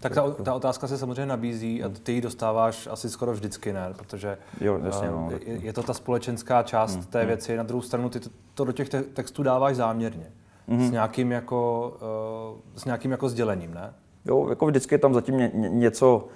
Tak 0.00 0.14
ta, 0.14 0.30
ta 0.30 0.54
otázka 0.54 0.86
se 0.86 0.98
samozřejmě 0.98 1.26
nabízí 1.26 1.84
a 1.84 1.88
ty 1.88 2.12
ji 2.12 2.20
dostáváš 2.20 2.88
asi 2.90 3.10
skoro 3.10 3.32
vždycky, 3.32 3.72
ne? 3.72 3.94
Protože 3.96 4.38
jo, 4.60 4.80
jasně, 4.84 5.08
no, 5.10 5.30
je, 5.46 5.54
je 5.54 5.72
to 5.72 5.82
ta 5.82 5.94
společenská 5.94 6.62
část 6.62 6.94
hmm. 6.94 7.04
té 7.04 7.18
hmm. 7.18 7.28
věci. 7.28 7.56
Na 7.56 7.62
druhou 7.62 7.82
stranu 7.82 8.08
ty 8.08 8.20
to, 8.20 8.30
to 8.54 8.64
do 8.64 8.72
těch 8.72 8.88
textů 8.88 9.42
dáváš 9.42 9.76
záměrně. 9.76 10.26
Hmm. 10.68 10.88
S 10.88 10.90
nějakým 10.90 11.32
jako, 11.32 11.92
uh, 12.74 12.80
s 12.80 12.84
nějakým 12.84 13.10
jako 13.10 13.28
sdělením, 13.28 13.74
ne? 13.74 13.94
Jo, 14.24 14.48
jako 14.48 14.66
vždycky 14.66 14.94
je 14.94 14.98
tam 14.98 15.14
zatím 15.14 15.36
ně, 15.36 15.50
ně, 15.54 15.68
něco, 15.68 16.28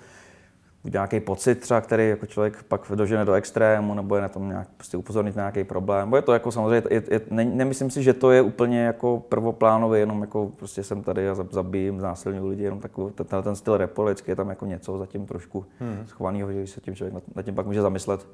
nějaký 0.93 1.21
pocit 1.21 1.55
třeba, 1.55 1.81
který 1.81 2.09
jako 2.09 2.27
člověk 2.27 2.63
pak 2.63 2.93
dožene 2.95 3.25
do 3.25 3.33
extrému, 3.33 3.95
nebo 3.95 4.17
je 4.17 4.23
na 4.23 4.29
tom 4.29 4.49
nějak 4.49 4.69
prostě 4.77 4.97
upozornit 4.97 5.37
na 5.37 5.41
nějaký 5.41 5.65
problém. 5.65 6.11
Bo 6.11 6.17
je 6.17 6.23
to 6.23 6.33
jako 6.33 6.53
samozřejmě, 6.53 6.83
je, 6.91 7.03
je, 7.11 7.21
ne, 7.31 7.45
nemyslím 7.45 7.91
si, 7.91 8.03
že 8.03 8.13
to 8.13 8.31
je 8.31 8.43
úplně 8.43 8.81
jako 8.85 9.23
prvoplánové, 9.29 9.99
jenom 9.99 10.21
jako 10.21 10.51
prostě 10.57 10.83
jsem 10.83 11.03
tady 11.03 11.29
a 11.29 11.35
zabijím, 11.35 12.01
znásilňuji 12.01 12.49
lidi, 12.49 12.63
jenom 12.63 12.81
takový 12.81 13.13
ten, 13.13 13.43
ten 13.43 13.57
styl 13.57 13.77
repolicky 13.77 14.31
je 14.31 14.37
tam 14.37 14.49
jako 14.49 14.67
něco 14.67 14.99
zatím 14.99 15.27
trošku 15.27 15.65
hmm. 15.81 16.07
schovaného, 16.07 16.53
že 16.53 16.67
se 16.67 16.81
tím 16.81 16.95
člověk 16.95 17.15
nad, 17.15 17.23
nad 17.35 17.43
tím 17.43 17.55
pak 17.55 17.67
může 17.67 17.83
zamyslet. 17.83 18.27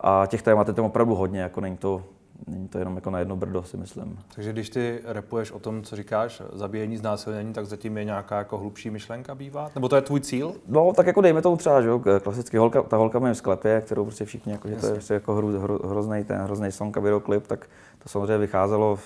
A 0.00 0.26
těch 0.26 0.42
témat 0.42 0.68
je 0.68 0.74
tam 0.74 0.84
opravdu 0.84 1.14
hodně, 1.14 1.40
jako 1.40 1.60
není 1.60 1.76
to, 1.76 2.02
Není 2.46 2.68
to 2.68 2.78
jenom 2.78 2.94
jako 2.94 3.10
na 3.10 3.18
jedno 3.18 3.36
brdo, 3.36 3.62
si 3.62 3.76
myslím. 3.76 4.18
Takže 4.34 4.52
když 4.52 4.70
ty 4.70 5.00
repuješ 5.04 5.52
o 5.52 5.58
tom, 5.58 5.82
co 5.82 5.96
říkáš, 5.96 6.42
zabíjení, 6.52 6.96
znásilnění, 6.96 7.52
tak 7.52 7.66
zatím 7.66 7.98
je 7.98 8.04
nějaká 8.04 8.38
jako 8.38 8.58
hlubší 8.58 8.90
myšlenka 8.90 9.34
bývá? 9.34 9.70
Nebo 9.74 9.88
to 9.88 9.96
je 9.96 10.02
tvůj 10.02 10.20
cíl? 10.20 10.54
No, 10.66 10.92
tak 10.96 11.06
jako 11.06 11.20
dejme 11.20 11.42
tomu 11.42 11.56
třeba, 11.56 11.82
že 11.82 11.88
jo, 11.88 12.02
klasicky 12.22 12.56
holka, 12.56 12.82
ta 12.82 12.96
holka 12.96 13.18
v 13.18 13.34
sklepě, 13.34 13.80
kterou 13.80 14.04
prostě 14.04 14.24
všichni, 14.24 14.52
jako, 14.52 14.68
že 14.68 14.76
to 14.76 14.86
je 14.86 14.92
prostě 14.92 15.14
jako 15.14 15.34
hru, 15.34 15.60
hru, 15.60 15.80
hrozný, 15.88 16.24
ten 16.24 16.40
hrozný 16.40 16.72
song 16.72 16.96
a 16.96 17.00
videoklip, 17.00 17.46
tak 17.46 17.66
to 17.98 18.08
samozřejmě 18.08 18.38
vycházelo, 18.38 18.98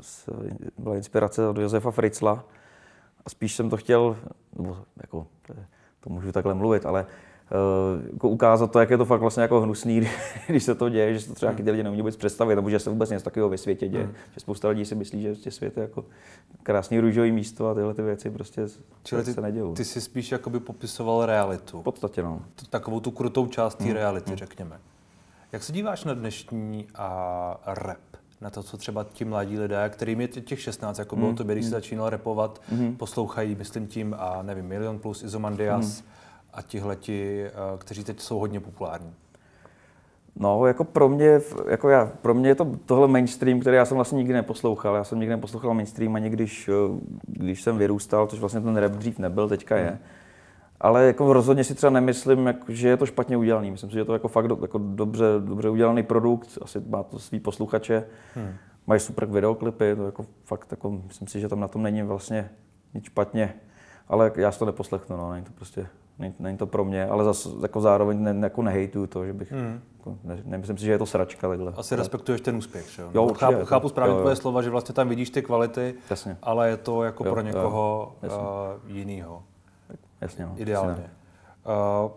z, 0.00 0.28
byla 0.78 0.96
inspirace 0.96 1.48
od 1.48 1.58
Josefa 1.58 1.90
Fritzla. 1.90 2.44
A 3.26 3.30
spíš 3.30 3.54
jsem 3.54 3.70
to 3.70 3.76
chtěl, 3.76 4.16
nebo 4.58 4.76
jako, 5.02 5.26
to 6.00 6.10
můžu 6.10 6.32
takhle 6.32 6.54
mluvit, 6.54 6.86
ale 6.86 7.06
jako 8.12 8.28
ukázat 8.28 8.72
to, 8.72 8.80
jak 8.80 8.90
je 8.90 8.98
to 8.98 9.04
fakt 9.04 9.20
vlastně 9.20 9.42
jako 9.42 9.60
hnusný, 9.60 10.08
když 10.46 10.62
se 10.62 10.74
to 10.74 10.88
děje, 10.88 11.14
že 11.14 11.20
se 11.20 11.28
to 11.28 11.34
třeba 11.34 11.52
hmm. 11.52 11.66
lidi 11.66 11.82
neumí 11.82 11.98
vůbec 11.98 12.16
představit, 12.16 12.54
nebo 12.54 12.70
že 12.70 12.78
se 12.78 12.90
vůbec 12.90 13.10
něco 13.10 13.24
takového 13.24 13.48
ve 13.48 13.58
světě 13.58 13.88
děje. 13.88 14.04
Hmm. 14.04 14.14
Že 14.34 14.40
spousta 14.40 14.68
lidí 14.68 14.84
si 14.84 14.94
myslí, 14.94 15.22
že 15.22 15.28
prostě 15.28 15.50
svět 15.50 15.76
je 15.76 15.80
jako 15.80 16.04
krásný 16.62 17.00
růžový 17.00 17.32
místo 17.32 17.68
a 17.68 17.74
tyhle 17.74 17.94
ty 17.94 18.02
věci 18.02 18.30
prostě 18.30 18.66
Čili 19.02 19.24
ty, 19.24 19.32
se 19.32 19.40
nedějí. 19.40 19.74
Ty 19.74 19.84
jsi 19.84 20.00
spíš 20.00 20.32
jakoby 20.32 20.60
popisoval 20.60 21.26
realitu. 21.26 21.80
V 21.80 21.84
podstatě, 21.84 22.22
no. 22.22 22.42
Takovou 22.70 23.00
tu 23.00 23.10
krutou 23.10 23.46
část 23.46 23.74
té 23.74 23.84
hmm. 23.84 23.92
reality, 23.92 24.30
hmm. 24.30 24.38
řekněme. 24.38 24.78
Jak 25.52 25.62
se 25.62 25.72
díváš 25.72 26.04
na 26.04 26.14
dnešní 26.14 26.86
a 26.94 27.60
rap? 27.66 27.98
na 28.40 28.50
to, 28.50 28.62
co 28.62 28.76
třeba 28.76 29.04
ti 29.04 29.24
mladí 29.24 29.58
lidé, 29.58 29.88
kterým 29.88 30.20
je 30.20 30.28
těch 30.28 30.60
16, 30.60 30.98
jako 30.98 31.16
bylo 31.16 31.28
mm. 31.28 31.36
to, 31.36 31.44
když 31.44 31.64
jsi 31.64 31.70
začínal 31.70 32.10
repovat, 32.10 32.60
mm. 32.72 32.96
poslouchají, 32.96 33.54
myslím 33.54 33.86
tím, 33.86 34.16
a 34.18 34.42
nevím, 34.42 34.64
Milion 34.64 34.98
plus, 34.98 35.22
Izomandias, 35.22 36.02
mm 36.02 36.08
a 36.56 36.62
tihleti, 36.62 37.44
eh, 37.46 37.52
kteří 37.78 38.04
teď 38.04 38.20
jsou 38.20 38.38
hodně 38.38 38.60
populární? 38.60 39.14
No, 40.38 40.66
jako 40.66 40.84
pro 40.84 41.08
mě, 41.08 41.40
jako 41.68 41.88
já, 41.88 42.12
pro 42.22 42.34
mě 42.34 42.48
je 42.48 42.54
to 42.54 42.76
tohle 42.86 43.08
mainstream, 43.08 43.60
který 43.60 43.76
já 43.76 43.84
jsem 43.84 43.94
vlastně 43.94 44.16
nikdy 44.16 44.34
neposlouchal. 44.34 44.96
Já 44.96 45.04
jsem 45.04 45.18
nikdy 45.18 45.34
neposlouchal 45.34 45.74
mainstream 45.74 46.14
ani 46.14 46.30
když, 46.30 46.68
eh, 46.68 46.72
když 47.26 47.62
jsem 47.62 47.78
vyrůstal, 47.78 48.26
což 48.26 48.40
vlastně 48.40 48.60
ten 48.60 48.76
rap 48.76 48.92
dřív 48.92 49.18
nebyl, 49.18 49.48
teďka 49.48 49.76
je. 49.76 49.88
Hmm. 49.88 49.98
Ale 50.80 51.06
jako 51.06 51.32
rozhodně 51.32 51.64
si 51.64 51.74
třeba 51.74 51.90
nemyslím, 51.90 52.46
jako, 52.46 52.64
že 52.68 52.88
je 52.88 52.96
to 52.96 53.06
špatně 53.06 53.36
udělaný. 53.36 53.70
Myslím 53.70 53.90
si, 53.90 53.94
že 53.94 54.00
je 54.00 54.04
to 54.04 54.12
jako 54.12 54.28
fakt 54.28 54.48
do, 54.48 54.58
jako 54.62 54.78
dobře, 54.78 55.24
dobře 55.38 55.68
udělaný 55.68 56.02
produkt, 56.02 56.58
asi 56.62 56.82
má 56.88 57.02
to 57.02 57.18
svý 57.18 57.40
posluchače. 57.40 58.04
Hmm. 58.34 58.54
Mají 58.86 59.00
super 59.00 59.26
videoklipy, 59.26 59.96
to 59.96 60.06
jako 60.06 60.26
fakt, 60.44 60.70
jako, 60.70 60.90
myslím 60.90 61.28
si, 61.28 61.40
že 61.40 61.48
tam 61.48 61.60
na 61.60 61.68
tom 61.68 61.82
není 61.82 62.02
vlastně 62.02 62.50
nic 62.94 63.04
špatně. 63.04 63.54
Ale 64.08 64.32
já 64.36 64.52
si 64.52 64.58
to 64.58 64.64
neposlechnu, 64.64 65.16
no, 65.16 65.32
není 65.32 65.44
to 65.44 65.52
prostě 65.52 65.86
není, 66.38 66.56
to 66.56 66.66
pro 66.66 66.84
mě, 66.84 67.06
ale 67.06 67.24
zase 67.24 67.48
jako 67.62 67.80
zároveň 67.80 68.22
ne, 68.22 68.36
jako 68.42 68.62
nehejtuju 68.62 69.06
to, 69.06 69.26
že 69.26 69.32
bych, 69.32 69.52
hmm. 69.52 69.80
jako, 69.98 70.18
ne, 70.24 70.42
nemyslím 70.44 70.78
si, 70.78 70.84
že 70.84 70.90
je 70.90 70.98
to 70.98 71.06
sračka 71.06 71.48
takhle. 71.48 71.72
Asi 71.76 71.94
ale... 71.94 72.00
respektuješ 72.00 72.40
ten 72.40 72.56
úspěch, 72.56 72.90
že 72.90 73.02
jo? 73.02 73.10
jo 73.14 73.24
určitě, 73.24 73.44
chápu, 73.44 73.64
chápu 73.64 73.88
správně 73.88 74.12
jo, 74.12 74.16
jo. 74.16 74.22
tvoje 74.22 74.36
slova, 74.36 74.62
že 74.62 74.70
vlastně 74.70 74.94
tam 74.94 75.08
vidíš 75.08 75.30
ty 75.30 75.42
kvality, 75.42 75.94
Jasně. 76.10 76.36
ale 76.42 76.68
je 76.68 76.76
to 76.76 77.02
jako 77.02 77.24
jo, 77.24 77.32
pro 77.32 77.40
někoho 77.40 78.16
uh, 78.22 78.30
jinýho. 78.90 79.42
Jasně, 80.20 80.46
no. 80.46 80.52
Ideálně. 80.56 80.90
Jasně. 80.90 81.10
Uh, 82.04 82.10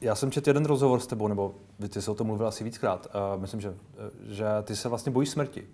já 0.00 0.14
jsem 0.14 0.30
četl 0.30 0.48
jeden 0.48 0.64
rozhovor 0.64 1.00
s 1.00 1.06
tebou, 1.06 1.28
nebo 1.28 1.54
ty 1.88 2.02
jsi 2.02 2.10
o 2.10 2.14
tom 2.14 2.26
mluvil 2.26 2.46
asi 2.46 2.64
víckrát. 2.64 3.06
Uh, 3.06 3.40
myslím, 3.40 3.60
že, 3.60 3.74
že 4.28 4.46
ty 4.62 4.76
se 4.76 4.88
vlastně 4.88 5.12
bojíš 5.12 5.28
smrti. 5.28 5.66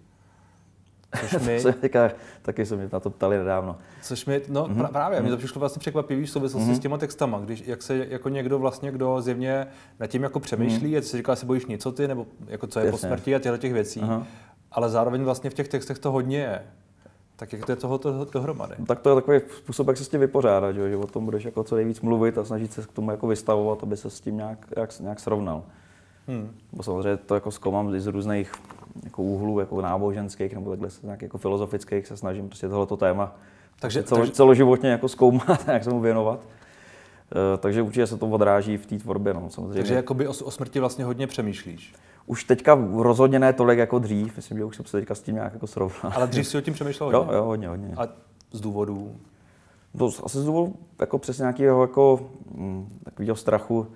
Což 1.21 1.43
mi... 1.47 1.59
Říká, 1.83 2.11
taky 2.43 2.67
se 2.67 2.77
mi 2.77 2.89
na 2.93 3.01
to 3.01 3.11
ptali 3.11 3.39
nedávno. 3.39 3.77
Což 4.03 4.27
mi, 4.27 4.41
no 4.49 4.65
mm-hmm. 4.65 4.89
právě, 4.89 5.19
mm-hmm. 5.19 5.25
mi 5.25 5.31
to 5.31 5.37
přišlo 5.37 5.61
vlastně 5.61 5.81
překvapivý 5.81 6.27
v 6.27 6.31
souvislosti 6.31 6.71
mm-hmm. 6.71 6.77
s 6.77 6.79
těma 6.79 6.99
textama, 6.99 7.39
když 7.39 7.63
jak 7.67 7.83
se 7.83 8.07
jako 8.09 8.29
někdo 8.29 8.59
vlastně, 8.59 8.91
kdo 8.91 9.21
zjevně 9.21 9.67
nad 10.01 10.07
tím 10.07 10.23
jako 10.23 10.41
přemýšlí, 10.41 10.93
mm-hmm. 10.95 10.99
a 10.99 11.03
si 11.03 11.17
říká, 11.17 11.37
se 11.37 11.47
bojíš 11.47 11.67
něco 11.67 11.93
ty, 11.93 12.09
nebo 12.09 12.27
jako 12.47 12.67
co 12.67 12.79
je 12.81 12.87
Jasně. 12.87 12.99
po 12.99 13.07
smrti 13.07 13.35
a 13.35 13.39
těchto 13.39 13.59
těch 13.59 13.73
věcí, 13.73 14.01
Aha. 14.01 14.27
ale 14.73 14.91
zároveň 14.91 15.23
vlastně 15.23 15.51
v 15.51 15.55
těch 15.55 15.69
textech 15.69 15.99
to 15.99 16.13
hodně 16.13 16.39
je. 16.39 16.63
Tak 17.37 17.53
jak 17.53 17.67
to 17.67 17.73
je 17.73 17.77
toho 17.77 17.99
to, 17.99 18.25
dohromady? 18.33 18.75
No, 18.79 18.87
tak 18.87 19.01
to 19.01 19.09
je 19.09 19.15
takový 19.15 19.41
způsob, 19.57 19.89
jak 19.89 19.97
se 19.97 20.05
s 20.05 20.09
tím 20.09 20.21
vypořádat, 20.21 20.73
že, 20.73 20.91
že 20.91 20.97
o 20.97 21.07
tom 21.07 21.25
budeš 21.25 21.45
jako 21.45 21.65
co 21.65 21.77
nejvíc 21.77 22.01
mluvit 22.01 22.39
a 22.39 22.45
snažit 22.45 22.73
se 22.73 22.83
k 22.83 22.93
tomu 22.93 23.11
jako 23.11 23.27
vystavovat, 23.27 23.83
aby 23.83 23.97
se 23.97 24.11
s 24.11 24.21
tím 24.21 24.37
nějak, 24.37 24.59
jak, 24.77 25.01
nějak 25.01 25.21
srovnal. 25.21 25.63
Hmm. 26.29 26.51
Bo 26.73 26.83
samozřejmě 26.83 27.17
to 27.17 27.35
jako 27.35 27.51
zkoumám 27.51 28.01
z 28.01 28.07
různých 28.07 28.53
jako 29.05 29.23
úhlů 29.23 29.61
jako 29.61 29.81
náboženských 29.81 30.55
nebo 30.55 30.71
takhle 30.71 30.89
nějak 31.03 31.23
jako 31.23 31.39
filozofických 31.39 32.07
se 32.07 32.17
snažím 32.17 32.49
prostě 32.49 32.69
tohleto 32.69 32.97
téma 32.97 33.35
takže, 33.83 34.03
celo, 34.03 34.21
takže... 34.21 34.33
celoživotně 34.33 34.91
jako 34.91 35.09
zkoumat 35.09 35.69
a 35.69 35.73
jak 35.73 35.85
se 35.85 35.91
mu 35.91 36.01
věnovat. 36.01 36.41
Uh, 36.41 37.59
takže 37.59 37.83
určitě 37.83 38.07
se 38.07 38.17
to 38.17 38.27
odráží 38.27 38.77
v 38.77 38.87
té 38.87 38.99
tvorbě. 38.99 39.35
No, 39.35 39.51
samozřejmě. 39.51 39.75
Takže 39.75 39.95
jakoby 39.95 40.29
o, 40.29 40.31
o 40.31 40.51
smrti 40.51 40.81
vlastně 40.81 41.05
hodně 41.05 41.27
přemýšlíš? 41.27 41.95
Už 42.27 42.45
teďka 42.45 42.79
rozhodně 42.93 43.39
ne 43.39 43.53
tolik 43.53 43.79
jako 43.79 43.99
dřív. 43.99 44.37
Myslím, 44.37 44.59
že 44.59 44.65
už 44.65 44.77
jsem 44.77 44.85
se 44.85 44.97
teďka 44.97 45.15
s 45.15 45.23
tím 45.23 45.35
nějak 45.35 45.53
jako 45.53 45.67
srovnal. 45.67 46.13
Ale 46.17 46.27
dřív 46.27 46.47
si 46.47 46.59
o 46.59 46.61
tím 46.61 46.75
přemýšlel 46.75 47.11
hodně? 47.11 47.33
Jo, 47.33 47.39
jo, 47.39 47.45
hodně, 47.45 47.69
hodně. 47.69 47.95
A 47.97 48.09
z 48.53 48.61
důvodů? 48.61 49.17
To 49.99 50.11
asi 50.23 50.39
z 50.39 50.45
důvodu 50.45 50.75
jako 51.01 51.19
přesně 51.19 51.43
nějakého 51.43 51.83
jako, 51.83 52.31
hm, 52.55 52.89
takového 53.05 53.37
strachu, 53.37 53.87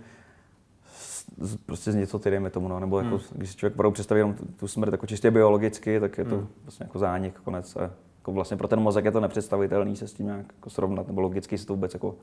prostě 1.67 1.93
z 1.93 1.95
něco, 1.95 2.19
ty 2.19 2.31
dejme 2.31 2.51
tomu, 2.51 2.69
no. 2.69 2.81
nebo 2.81 2.99
jako, 2.99 3.17
hmm. 3.17 3.27
když 3.33 3.51
si 3.51 3.57
člověk 3.57 3.75
opravdu 3.75 3.93
představí 3.93 4.19
jenom 4.19 4.35
tu 4.35 4.69
smrt 4.69 4.93
jako 4.93 5.07
čistě 5.07 5.31
biologicky, 5.31 6.01
tak 6.01 6.19
je 6.19 6.25
to 6.25 6.37
hmm. 6.37 6.49
vlastně 6.63 6.85
jako 6.85 6.99
zánik, 6.99 7.35
konec. 7.45 7.77
A 7.77 7.91
jako 8.19 8.33
vlastně 8.33 8.57
pro 8.57 8.69
ten 8.69 8.81
mozek 8.81 9.05
je 9.05 9.13
to 9.13 9.21
nepředstavitelný 9.21 9.97
se 9.97 10.09
s 10.09 10.13
tím 10.13 10.27
nějak 10.27 10.47
jako 10.57 10.71
srovnat, 10.71 11.07
nebo 11.07 11.21
logicky 11.21 11.59
si 11.59 11.67
to 11.67 11.73
vůbec 11.73 11.95
jako 11.95 12.15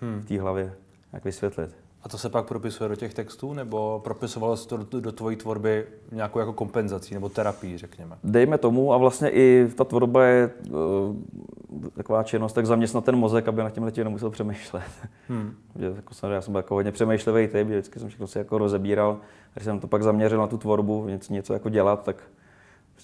hmm. 0.00 0.20
v 0.20 0.24
té 0.24 0.40
hlavě 0.40 0.74
jak 1.12 1.24
vysvětlit. 1.24 1.76
A 2.06 2.08
to 2.08 2.18
se 2.18 2.28
pak 2.28 2.46
propisuje 2.46 2.88
do 2.88 2.96
těch 2.96 3.14
textů, 3.14 3.54
nebo 3.54 4.00
propisovalo 4.04 4.56
se 4.56 4.68
to 4.68 4.76
do, 4.76 5.00
do 5.00 5.12
tvojí 5.12 5.36
tvorby 5.36 5.86
nějakou 6.12 6.38
jako 6.38 6.52
kompenzací 6.52 7.14
nebo 7.14 7.28
terapii, 7.28 7.78
řekněme? 7.78 8.16
Dejme 8.24 8.58
tomu 8.58 8.92
a 8.92 8.96
vlastně 8.96 9.30
i 9.30 9.68
ta 9.74 9.84
tvorba 9.84 10.24
je 10.24 10.50
uh, 10.70 11.16
taková 11.94 12.22
činnost, 12.22 12.52
tak 12.52 12.66
zaměstnat 12.66 13.04
ten 13.04 13.16
mozek, 13.16 13.48
aby 13.48 13.62
na 13.62 13.70
tím 13.70 13.82
letě 13.82 14.04
nemusel 14.04 14.30
přemýšlet. 14.30 14.82
Hmm. 15.28 15.54
že, 15.78 15.86
jako 15.96 16.14
jsem, 16.14 16.30
já 16.30 16.40
jsem 16.40 16.52
byl 16.52 16.58
jako 16.58 16.74
hodně 16.74 16.92
přemýšlivý 16.92 17.48
typ, 17.48 17.68
vždycky 17.68 17.98
jsem 18.00 18.08
všechno 18.08 18.26
si 18.26 18.38
jako 18.38 18.58
rozebíral. 18.58 19.20
A 19.50 19.52
když 19.54 19.64
jsem 19.64 19.80
to 19.80 19.86
pak 19.86 20.02
zaměřil 20.02 20.38
na 20.38 20.46
tu 20.46 20.58
tvorbu, 20.58 21.06
něco, 21.06 21.32
něco 21.32 21.52
jako 21.52 21.68
dělat, 21.68 22.04
tak 22.04 22.16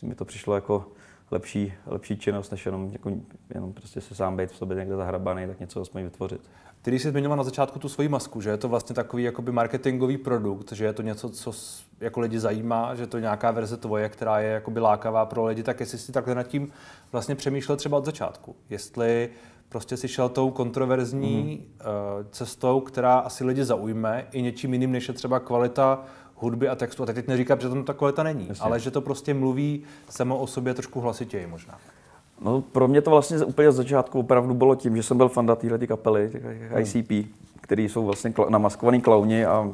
mi 0.02 0.14
to 0.14 0.24
přišlo 0.24 0.54
jako 0.54 0.86
lepší, 1.32 1.72
lepší 1.86 2.18
činnost, 2.18 2.50
než 2.50 2.66
jenom, 2.66 2.90
jako, 2.92 3.12
jenom 3.54 3.72
prostě 3.72 4.00
se 4.00 4.14
sám 4.14 4.36
být 4.36 4.50
v 4.50 4.56
sobě 4.56 4.76
někde 4.76 4.96
zahrabaný, 4.96 5.46
tak 5.46 5.60
něco 5.60 5.80
aspoň 5.80 6.02
vytvořit. 6.02 6.40
Ty, 6.82 6.90
když 6.90 7.02
jsi 7.02 7.10
zmiňoval 7.10 7.38
na 7.38 7.44
začátku 7.44 7.78
tu 7.78 7.88
svoji 7.88 8.08
masku, 8.08 8.40
že 8.40 8.50
je 8.50 8.56
to 8.56 8.68
vlastně 8.68 8.94
takový 8.94 9.22
jakoby 9.22 9.52
marketingový 9.52 10.18
produkt, 10.18 10.72
že 10.72 10.84
je 10.84 10.92
to 10.92 11.02
něco, 11.02 11.28
co 11.28 11.52
jako 12.00 12.20
lidi 12.20 12.40
zajímá, 12.40 12.94
že 12.94 13.06
to 13.06 13.16
je 13.16 13.20
nějaká 13.20 13.50
verze 13.50 13.76
tvoje, 13.76 14.08
která 14.08 14.40
je 14.40 14.50
jakoby 14.50 14.80
lákavá 14.80 15.26
pro 15.26 15.44
lidi, 15.44 15.62
tak 15.62 15.80
jestli 15.80 15.98
si 15.98 16.12
takhle 16.12 16.34
nad 16.34 16.42
tím 16.42 16.72
vlastně 17.12 17.34
přemýšlel 17.34 17.76
třeba 17.76 17.98
od 17.98 18.04
začátku. 18.04 18.56
Jestli 18.70 19.30
prostě 19.68 19.96
si 19.96 20.08
šel 20.08 20.28
tou 20.28 20.50
kontroverzní 20.50 21.42
mm. 21.42 21.86
uh, 21.86 22.26
cestou, 22.30 22.80
která 22.80 23.18
asi 23.18 23.44
lidi 23.44 23.64
zaujme 23.64 24.26
i 24.32 24.42
něčím 24.42 24.72
jiným, 24.72 24.92
než 24.92 25.08
je 25.08 25.14
třeba 25.14 25.40
kvalita 25.40 26.04
hudby 26.36 26.68
a 26.68 26.74
textu. 26.74 27.02
A 27.02 27.06
teď 27.06 27.28
neříkám, 27.28 27.60
že 27.60 27.68
tam 27.68 27.84
ta 27.84 27.94
kvalita 27.94 28.22
není, 28.22 28.48
Jasně. 28.48 28.64
ale 28.64 28.80
že 28.80 28.90
to 28.90 29.00
prostě 29.00 29.34
mluví 29.34 29.82
samo 30.08 30.38
o 30.38 30.46
sobě 30.46 30.74
trošku 30.74 31.00
hlasitěji 31.00 31.46
možná. 31.46 31.78
No, 32.44 32.60
pro 32.60 32.88
mě 32.88 33.02
to 33.02 33.10
vlastně 33.10 33.38
úplně 33.38 33.72
z 33.72 33.76
začátku 33.76 34.18
opravdu 34.18 34.54
bylo 34.54 34.74
tím, 34.74 34.96
že 34.96 35.02
jsem 35.02 35.16
byl 35.16 35.28
fan 35.28 35.56
téhle 35.56 35.86
kapely, 35.86 36.28
těch 36.32 36.44
hmm. 36.44 36.78
ICP, 36.78 37.28
který 37.60 37.88
jsou 37.88 38.06
vlastně 38.06 38.34
namaskovaný 38.48 39.00
klauni 39.00 39.46
a 39.46 39.70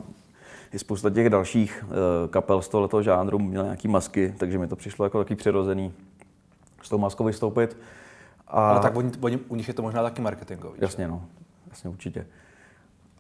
i 0.73 0.79
spousta 0.79 1.11
těch 1.11 1.31
dalších 1.31 1.85
uh, 1.85 1.93
kapel 2.31 2.63
z 2.63 2.69
tohoto 2.69 3.03
žánru 3.03 3.39
měla 3.39 3.65
nějaký 3.65 3.89
masky, 3.89 4.35
takže 4.39 4.59
mi 4.59 4.67
to 4.67 4.77
přišlo 4.77 5.05
jako 5.05 5.19
takový 5.19 5.37
přirozený 5.37 5.93
s 6.83 6.89
tou 6.89 6.99
maskou 6.99 7.25
vystoupit. 7.25 7.77
A... 8.49 8.71
Ale 8.71 8.81
tak 8.81 8.97
oni, 8.97 9.11
oni, 9.21 9.39
u 9.49 9.57
nich 9.57 9.69
je 9.69 9.75
to 9.75 9.83
možná 9.83 10.03
taky 10.03 10.23
marketingový. 10.23 10.79
Jasně, 10.81 11.05
že? 11.05 11.11
no. 11.11 11.25
Jasně, 11.71 11.91
určitě. 11.91 12.27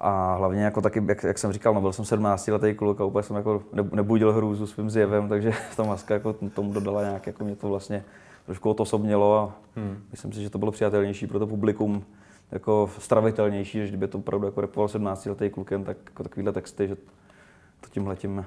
A 0.00 0.34
hlavně 0.34 0.62
jako 0.62 0.80
taky, 0.80 1.02
jak, 1.08 1.24
jak 1.24 1.38
jsem 1.38 1.52
říkal, 1.52 1.74
no 1.74 1.80
byl 1.80 1.92
jsem 1.92 2.04
17 2.04 2.48
letý 2.48 2.74
kluk 2.74 3.00
a 3.00 3.04
úplně 3.04 3.22
jsem 3.22 3.36
jako 3.36 3.62
nebudil 3.92 4.32
hrůzu 4.32 4.66
svým 4.66 4.90
zjevem, 4.90 5.28
takže 5.28 5.52
ta 5.76 5.82
maska 5.82 6.14
jako 6.14 6.32
tomu 6.32 6.72
dodala 6.72 7.02
nějak, 7.02 7.26
jako 7.26 7.44
mě 7.44 7.56
to 7.56 7.68
vlastně 7.68 8.04
trošku 8.46 8.70
osobnělo 8.70 9.38
a 9.38 9.52
hmm. 9.76 9.98
myslím 10.10 10.32
si, 10.32 10.42
že 10.42 10.50
to 10.50 10.58
bylo 10.58 10.72
přijatelnější 10.72 11.26
pro 11.26 11.38
to 11.38 11.46
publikum, 11.46 12.04
jako 12.52 12.90
stravitelnější, 12.98 13.78
že 13.78 13.88
kdyby 13.88 14.08
to 14.08 14.18
opravdu 14.18 14.46
jako 14.46 14.60
repoval 14.60 14.88
17 14.88 15.26
letý 15.26 15.50
klukem, 15.50 15.84
tak 15.84 15.96
jako 16.04 16.22
takovýhle 16.22 16.52
texty, 16.52 16.88
že 16.88 16.94
to 17.80 17.88
tímhle 17.90 18.16
tím 18.16 18.44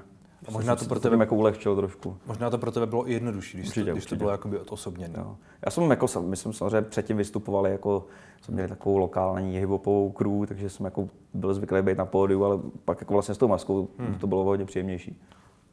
a 0.48 0.50
možná 0.50 0.76
to 0.76 0.84
pro 0.84 1.00
tebe 1.00 1.16
jako 1.16 1.36
ulehčil 1.36 1.76
trošku. 1.76 2.16
Možná 2.26 2.50
to 2.50 2.58
pro 2.58 2.72
tebe 2.72 2.86
bylo 2.86 3.08
i 3.08 3.12
jednodušší, 3.12 3.58
když, 3.58 3.68
určitě, 3.68 3.84
to, 3.84 3.92
když 3.92 4.06
to 4.06 4.16
bylo 4.16 4.30
jakoby 4.30 4.58
odosobněné. 4.58 5.24
Já 5.64 5.70
jsem 5.70 5.90
jako, 5.90 6.06
my 6.20 6.36
jsme 6.36 6.52
samozřejmě 6.52 6.82
předtím 6.82 7.16
vystupovali 7.16 7.70
jako, 7.70 8.06
jsme 8.42 8.54
měli 8.54 8.68
takovou 8.68 8.96
lokální 8.96 9.58
hiphopovou 9.58 10.12
crew, 10.12 10.46
takže 10.46 10.70
jsem 10.70 10.84
jako 10.84 11.08
byl 11.34 11.54
zvyklý 11.54 11.82
být 11.82 11.98
na 11.98 12.06
pódiu, 12.06 12.44
ale 12.44 12.58
pak 12.84 13.00
jako 13.00 13.12
vlastně 13.12 13.34
s 13.34 13.38
tou 13.38 13.48
maskou 13.48 13.88
hmm. 13.98 14.14
to 14.14 14.26
bylo 14.26 14.44
hodně 14.44 14.64
příjemnější. 14.64 15.22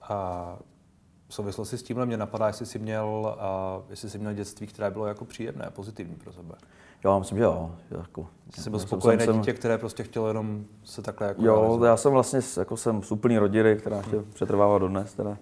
A 0.01 0.59
v 1.29 1.33
souvislosti 1.33 1.77
s 1.77 1.83
tímhle 1.83 2.05
mě 2.05 2.17
napadá, 2.17 2.47
jestli 2.47 2.65
jsi 2.65 2.79
měl, 2.79 3.35
uh, 3.77 3.83
jestli 3.89 4.09
jsi 4.09 4.19
měl 4.19 4.33
dětství, 4.33 4.67
které 4.67 4.91
bylo 4.91 5.05
jako 5.05 5.25
příjemné, 5.25 5.69
pozitivní 5.73 6.15
pro 6.15 6.33
sebe. 6.33 6.55
Jo, 7.03 7.19
myslím, 7.19 7.37
že 7.37 7.43
jo. 7.43 7.75
Jako, 7.91 8.27
jsi 8.55 8.69
byl 8.69 8.79
spokojené 8.79 9.25
jsem, 9.25 9.39
dítě, 9.39 9.53
které 9.53 9.77
prostě 9.77 10.03
chtělo 10.03 10.27
jenom 10.27 10.65
se 10.83 11.01
takhle 11.01 11.27
jako 11.27 11.45
Jo, 11.45 11.55
realizovat. 11.55 11.87
já 11.87 11.97
jsem 11.97 12.11
vlastně 12.11 12.39
jako 12.57 12.77
jsem 12.77 13.03
z 13.03 13.11
úplný 13.11 13.37
rodiny, 13.37 13.75
která 13.75 13.97
ještě 13.97 14.15
hmm. 14.15 14.31
přetrvává 14.33 14.77
dodnes. 14.77 15.13
Teda, 15.13 15.37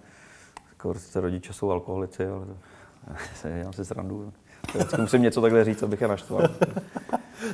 jako 0.70 0.88
prostě 0.88 1.20
rodiče 1.20 1.52
jsou 1.52 1.70
alkoholici, 1.70 2.26
ale 2.26 2.46
to, 2.46 2.56
já 3.48 3.72
si 3.72 3.84
srandu. 3.84 4.32
Vždycky 4.74 5.00
musím 5.00 5.22
něco 5.22 5.40
takhle 5.40 5.64
říct, 5.64 5.82
abych 5.82 6.00
je 6.00 6.08
naštval. 6.08 6.42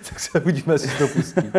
tak 0.08 0.20
se 0.20 0.40
uvidíme, 0.40 0.74
jestli 0.74 0.98
to 0.98 1.08
pustí. 1.08 1.52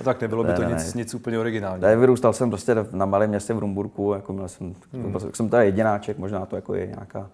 A 0.00 0.04
tak 0.04 0.20
nebylo 0.20 0.44
by 0.44 0.52
to 0.52 0.62
ne, 0.62 0.68
nic, 0.68 0.94
ne. 0.94 0.98
nic 0.98 1.14
úplně 1.14 1.38
originálního. 1.38 1.88
Ne, 1.88 1.96
vyrůstal 1.96 2.32
jsem 2.32 2.50
prostě 2.50 2.76
na 2.92 3.06
malém 3.06 3.30
městě 3.30 3.54
v 3.54 3.58
Rumburku, 3.58 4.12
jako 4.12 4.32
měl 4.32 4.48
jsem, 4.48 4.74
hmm. 4.92 5.06
jako, 5.06 5.20
jsem 5.34 5.48
tady 5.48 5.66
jedináček, 5.66 6.18
možná 6.18 6.46
to 6.46 6.56
jako 6.56 6.74
je 6.74 6.86
nějaká 6.86 7.30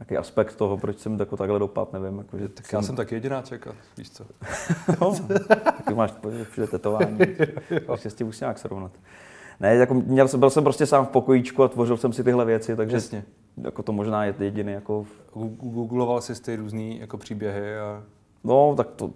nějaký 0.00 0.16
aspekt 0.16 0.54
toho, 0.54 0.78
proč 0.78 0.98
jsem 0.98 1.20
jako 1.20 1.36
takhle 1.36 1.58
dopad, 1.58 1.92
nevím. 1.92 2.18
Jako, 2.18 2.38
že 2.38 2.48
tak 2.48 2.66
jsem... 2.66 2.76
já 2.76 2.82
jsem 2.82 2.96
taky 2.96 3.14
jedináček, 3.14 3.66
a 3.66 3.72
víš 3.96 4.10
co. 4.10 4.24
no, 5.00 5.14
taky 5.48 5.94
máš 5.94 6.12
všude 6.50 6.66
tetování, 6.66 7.18
ještě 7.92 8.10
s 8.10 8.14
tím 8.14 8.26
musím 8.26 8.44
nějak 8.44 8.58
srovnat. 8.58 8.92
Ne, 9.60 9.74
jako 9.74 9.94
měl 9.94 10.28
jsem, 10.28 10.40
byl 10.40 10.50
jsem 10.50 10.64
prostě 10.64 10.86
sám 10.86 11.06
v 11.06 11.08
pokojíčku 11.08 11.62
a 11.62 11.68
tvořil 11.68 11.96
jsem 11.96 12.12
si 12.12 12.24
tyhle 12.24 12.44
věci, 12.44 12.76
takže 12.76 12.96
Jasně. 12.96 13.24
Jako 13.64 13.82
to 13.82 13.92
možná 13.92 14.24
je 14.24 14.34
jediný. 14.38 14.72
Jako... 14.72 15.06
Googloval 15.60 16.20
jsi 16.20 16.42
ty 16.42 16.56
různý 16.56 16.98
jako 17.00 17.18
příběhy 17.18 17.78
a... 17.78 18.02
No, 18.44 18.74
tak 18.76 18.88
to, 18.96 19.10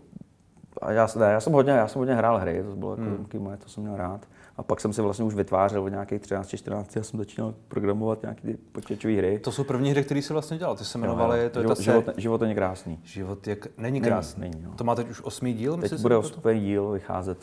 a 0.83 0.93
já, 0.93 1.09
ne, 1.19 1.27
já, 1.27 1.41
jsem 1.41 1.53
hodně, 1.53 1.73
já 1.73 1.89
jsem 1.89 1.99
hodně 1.99 2.15
hrál 2.15 2.39
hry, 2.39 2.65
to 2.71 2.77
bylo 2.77 2.91
jako 2.91 3.03
hmm. 3.03 3.43
moje, 3.43 3.57
to 3.57 3.69
jsem 3.69 3.83
měl 3.83 3.97
rád. 3.97 4.29
A 4.57 4.63
pak 4.63 4.81
jsem 4.81 4.93
si 4.93 5.03
vlastně 5.03 5.25
už 5.25 5.35
vytvářel 5.35 5.83
od 5.83 5.89
nějakých 5.89 6.23
13-14 6.23 7.01
a 7.01 7.03
jsem 7.03 7.19
začínal 7.19 7.55
programovat 7.69 8.23
nějaké 8.23 8.43
ty 8.43 8.59
počítačové 8.73 9.15
hry. 9.15 9.39
To 9.39 9.53
jsou 9.53 9.65
první 9.65 9.91
hry, 9.91 10.05
které 10.05 10.23
jsi 10.23 10.33
vlastně 10.33 10.59
dělal. 10.59 10.77
Ty 10.77 10.85
se 10.85 10.99
jmenovaly, 10.99 11.51
to 11.51 11.59
je 11.59 11.63
život, 11.63 11.77
ta 11.77 11.83
život, 11.83 12.05
život 12.17 12.41
není 12.41 12.55
krásný. 12.55 13.01
Život 13.03 13.47
je, 13.47 13.57
není 13.79 14.01
krásný. 14.01 14.41
Není, 14.41 14.55
není, 14.55 14.65
no. 14.65 14.75
To 14.75 14.85
má 14.85 14.95
teď 14.95 15.11
už 15.11 15.21
osmý 15.21 15.55
díl? 15.55 15.77
Teď 15.77 16.01
bude 16.01 16.17
osmý 16.17 16.61
díl 16.61 16.91
vycházet 16.91 17.39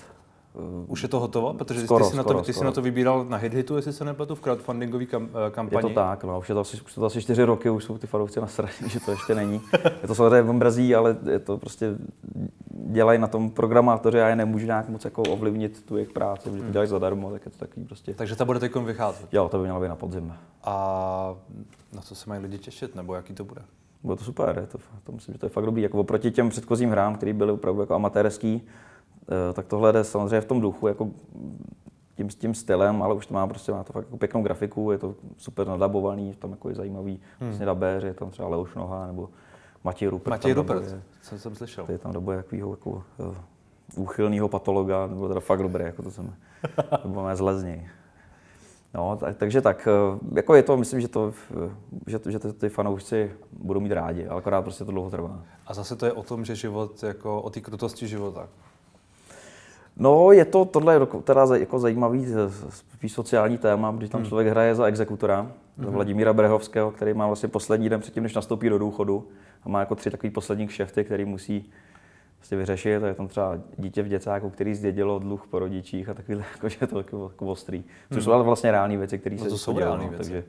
Už 0.87 1.03
je 1.03 1.09
to 1.09 1.19
hotovo? 1.19 1.53
Protože 1.53 1.81
skoro, 1.81 2.05
ty, 2.05 2.09
jsi, 2.11 2.17
skoro, 2.17 2.33
na 2.33 2.39
to, 2.39 2.45
ty 2.45 2.53
skoro. 2.53 2.63
jsi 2.63 2.65
na 2.65 2.71
to 2.71 2.81
vybíral 2.81 3.25
na 3.25 3.37
HitHitu, 3.37 3.75
jestli 3.75 3.93
se 3.93 4.05
nepletu, 4.05 4.35
v 4.35 4.41
crowdfundingové 4.41 5.05
kam, 5.05 5.29
eh, 5.47 5.51
kampani. 5.51 5.87
Je 5.87 5.93
to 5.93 5.95
tak, 5.99 6.23
no, 6.23 6.39
už 6.39 6.49
je 6.49 6.55
to 6.55 6.61
asi, 6.61 6.81
už 6.85 6.93
to 6.93 7.05
asi 7.05 7.21
čtyři 7.21 7.43
roky, 7.43 7.69
už 7.69 7.83
jsou 7.83 7.97
ty 7.97 8.07
fanoušci 8.07 8.41
nasraní, 8.41 8.71
že 8.87 8.99
to 8.99 9.11
ještě 9.11 9.35
není. 9.35 9.61
Je 10.01 10.07
to 10.07 10.15
samozřejmě 10.15 10.53
mrazí, 10.53 10.95
ale 10.95 11.17
je 11.31 11.39
to 11.39 11.57
prostě, 11.57 11.95
dělají 12.71 13.19
na 13.19 13.27
tom 13.27 13.49
programátoři, 13.49 14.17
já 14.17 14.29
je 14.29 14.35
nemůžu 14.35 14.65
nějak 14.65 14.89
moc 14.89 15.05
jako 15.05 15.21
ovlivnit 15.21 15.85
tu 15.85 15.97
jejich 15.97 16.11
práci, 16.11 16.43
protože 16.43 16.57
to 16.57 16.63
hmm. 16.63 16.71
dělají 16.71 16.89
zadarmo, 16.89 17.31
tak 17.31 17.45
je 17.45 17.51
to 17.51 17.57
takový 17.57 17.85
prostě. 17.85 18.13
Takže 18.13 18.35
ta 18.35 18.45
bude 18.45 18.59
teď 18.59 18.75
vycházet? 18.75 19.33
Jo, 19.33 19.49
to 19.49 19.57
by 19.57 19.63
mělo 19.63 19.81
být 19.81 19.87
na 19.87 19.95
podzim. 19.95 20.33
A 20.63 21.35
na 21.93 22.01
co 22.01 22.15
se 22.15 22.29
mají 22.29 22.41
lidi 22.41 22.57
těšit, 22.57 22.95
nebo 22.95 23.15
jaký 23.15 23.33
to 23.33 23.43
bude? 23.43 23.61
Bylo 24.03 24.15
to 24.15 24.23
super, 24.23 24.57
je 24.61 24.67
to, 24.67 24.77
to 25.03 25.11
myslím, 25.11 25.33
že 25.33 25.39
to 25.39 25.45
je 25.45 25.49
fakt 25.49 25.65
dobrý. 25.65 25.81
Jako 25.81 25.99
oproti 25.99 26.31
těm 26.31 26.49
předchozím 26.49 26.89
hrám, 26.89 27.15
které 27.15 27.33
byly 27.33 27.51
opravdu 27.51 27.81
jako 27.81 27.95
amatérský, 27.95 28.61
Eh, 28.61 28.61
tak 29.53 29.65
tohle 29.65 29.93
jde 29.93 30.03
samozřejmě 30.03 30.41
v 30.41 30.45
tom 30.45 30.61
duchu, 30.61 30.87
jako 30.87 31.09
tím, 32.15 32.27
tím 32.27 32.53
stylem, 32.53 33.01
ale 33.01 33.13
už 33.13 33.25
to 33.25 33.33
má 33.33 33.47
prostě 33.47 33.71
má 33.71 33.83
to 33.83 33.93
fakt 33.93 34.05
jako 34.05 34.17
pěknou 34.17 34.43
grafiku, 34.43 34.91
je 34.91 34.97
to 34.97 35.15
super 35.37 35.67
nadabovaný, 35.67 36.33
tam 36.33 36.51
jako 36.51 36.69
je 36.69 36.75
zajímavý 36.75 37.11
hmm. 37.11 37.49
vlastně 37.49 37.65
dabéři, 37.65 38.07
je 38.07 38.13
tam 38.13 38.29
třeba 38.29 38.47
Leoš 38.47 38.75
Noha 38.75 39.07
nebo 39.07 39.29
Matěj 39.83 40.07
Rupert. 40.07 40.29
Matěj 40.31 40.53
Rupert, 40.53 40.95
co 41.21 41.39
jsem 41.39 41.55
slyšel. 41.55 41.85
Je 41.89 41.97
tam 41.97 42.11
dobuje 42.11 42.37
takového 42.37 42.71
jako, 42.71 42.89
uh, 42.89 43.35
úchylného 43.95 44.49
patologa, 44.49 45.07
nebo 45.07 45.27
teda 45.27 45.39
fakt 45.39 45.61
dobré, 45.61 45.85
jako 45.85 46.03
to 46.03 46.11
jsem, 46.11 46.33
to 47.01 47.07
bylo 47.07 47.61
něj. 47.61 47.89
No, 48.93 49.17
tak, 49.17 49.37
takže 49.37 49.61
tak, 49.61 49.87
eh, 49.87 50.19
jako 50.35 50.55
je 50.55 50.63
to, 50.63 50.77
myslím, 50.77 51.01
že 51.01 51.07
to, 51.07 51.33
že, 52.07 52.19
že 52.29 52.39
ty, 52.39 52.53
ty 52.53 52.69
fanoušci 52.69 53.31
budou 53.51 53.79
mít 53.79 53.91
rádi, 53.91 54.27
ale 54.27 54.39
akorát 54.39 54.61
prostě 54.61 54.85
to 54.85 54.91
dlouho 54.91 55.09
trvá. 55.09 55.43
A 55.67 55.73
zase 55.73 55.95
to 55.95 56.05
je 56.05 56.13
o 56.13 56.23
tom, 56.23 56.45
že 56.45 56.55
život, 56.55 57.03
jako 57.03 57.41
o 57.41 57.49
té 57.49 57.61
krutosti 57.61 58.07
života. 58.07 58.49
No, 59.99 60.31
je 60.31 60.45
to, 60.45 60.65
tohle 60.65 60.93
je 60.93 60.99
teda 61.23 61.45
jako 61.55 61.79
zajímavý 61.79 62.25
spíš 62.69 63.13
sociální 63.13 63.57
téma, 63.57 63.91
když 63.97 64.09
tam 64.09 64.21
hmm. 64.21 64.27
člověk 64.27 64.47
hraje 64.47 64.75
za 64.75 64.85
exekutora, 64.85 65.41
hmm. 65.41 65.85
za 65.85 65.91
Vladimíra 65.91 66.33
Brehovského, 66.33 66.91
který 66.91 67.13
má 67.13 67.27
vlastně 67.27 67.49
poslední 67.49 67.89
den 67.89 67.99
předtím, 67.99 68.23
než 68.23 68.35
nastoupí 68.35 68.69
do 68.69 68.77
důchodu 68.77 69.27
a 69.63 69.69
má 69.69 69.79
jako 69.79 69.95
tři 69.95 70.11
takový 70.11 70.29
poslední 70.29 70.67
kšefty, 70.67 71.03
který 71.03 71.25
musí 71.25 71.69
vlastně 72.37 72.57
vyřešit. 72.57 73.03
A 73.03 73.07
je 73.07 73.13
tam 73.13 73.27
třeba 73.27 73.57
dítě 73.77 74.03
v 74.03 74.07
děcáku, 74.07 74.49
který 74.49 74.75
zdědilo 74.75 75.19
dluh 75.19 75.47
po 75.47 75.59
rodičích 75.59 76.09
a 76.09 76.13
takovýhle, 76.13 76.45
jako, 76.51 76.69
že 76.69 76.77
je 76.81 76.87
to 76.87 76.97
jako, 76.97 77.29
jako 77.33 77.45
ostrý. 77.45 77.83
Což 78.07 78.15
hmm. 78.17 78.21
jsou 78.21 78.31
ale 78.31 78.43
vlastně 78.43 78.71
reální 78.71 78.97
věci, 78.97 79.19
které 79.19 79.35
no, 79.35 79.43
se 79.43 79.49
to 79.49 79.57
jsou 79.57 79.79
reální 79.79 80.09
věci. 80.09 80.17
Takže 80.17 80.43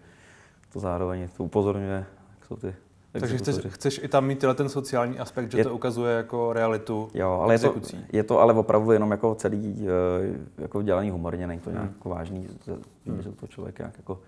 to 0.72 0.80
zároveň 0.80 1.28
to 1.36 1.44
upozorňuje, 1.44 2.06
jak 2.38 2.46
jsou 2.46 2.56
ty 2.56 2.74
takže 3.12 3.38
chceš, 3.38 3.56
chceš 3.68 4.00
i 4.04 4.08
tam 4.08 4.26
mít 4.26 4.44
ten 4.54 4.68
sociální 4.68 5.18
aspekt, 5.18 5.50
že 5.50 5.58
je, 5.58 5.64
to 5.64 5.74
ukazuje 5.74 6.16
jako 6.16 6.52
realitu 6.52 7.08
Jo, 7.14 7.40
ale 7.42 7.54
je 7.54 7.58
to, 7.58 7.74
je 8.12 8.22
to 8.22 8.40
ale 8.40 8.54
opravdu 8.54 8.92
jenom 8.92 9.10
jako 9.10 9.34
celý 9.34 9.88
eh, 9.88 10.62
jako 10.62 10.82
dělaný 10.82 11.10
humorně, 11.10 11.46
není 11.46 11.60
to 11.60 11.70
nějak 11.70 11.84
hmm. 11.84 11.94
jako 11.96 12.08
vážný, 12.08 12.48
hmm. 13.06 13.22
že 13.22 13.30
to 13.30 13.46
člověk 13.46 13.78
nějak 13.78 13.96
jako 13.96 14.18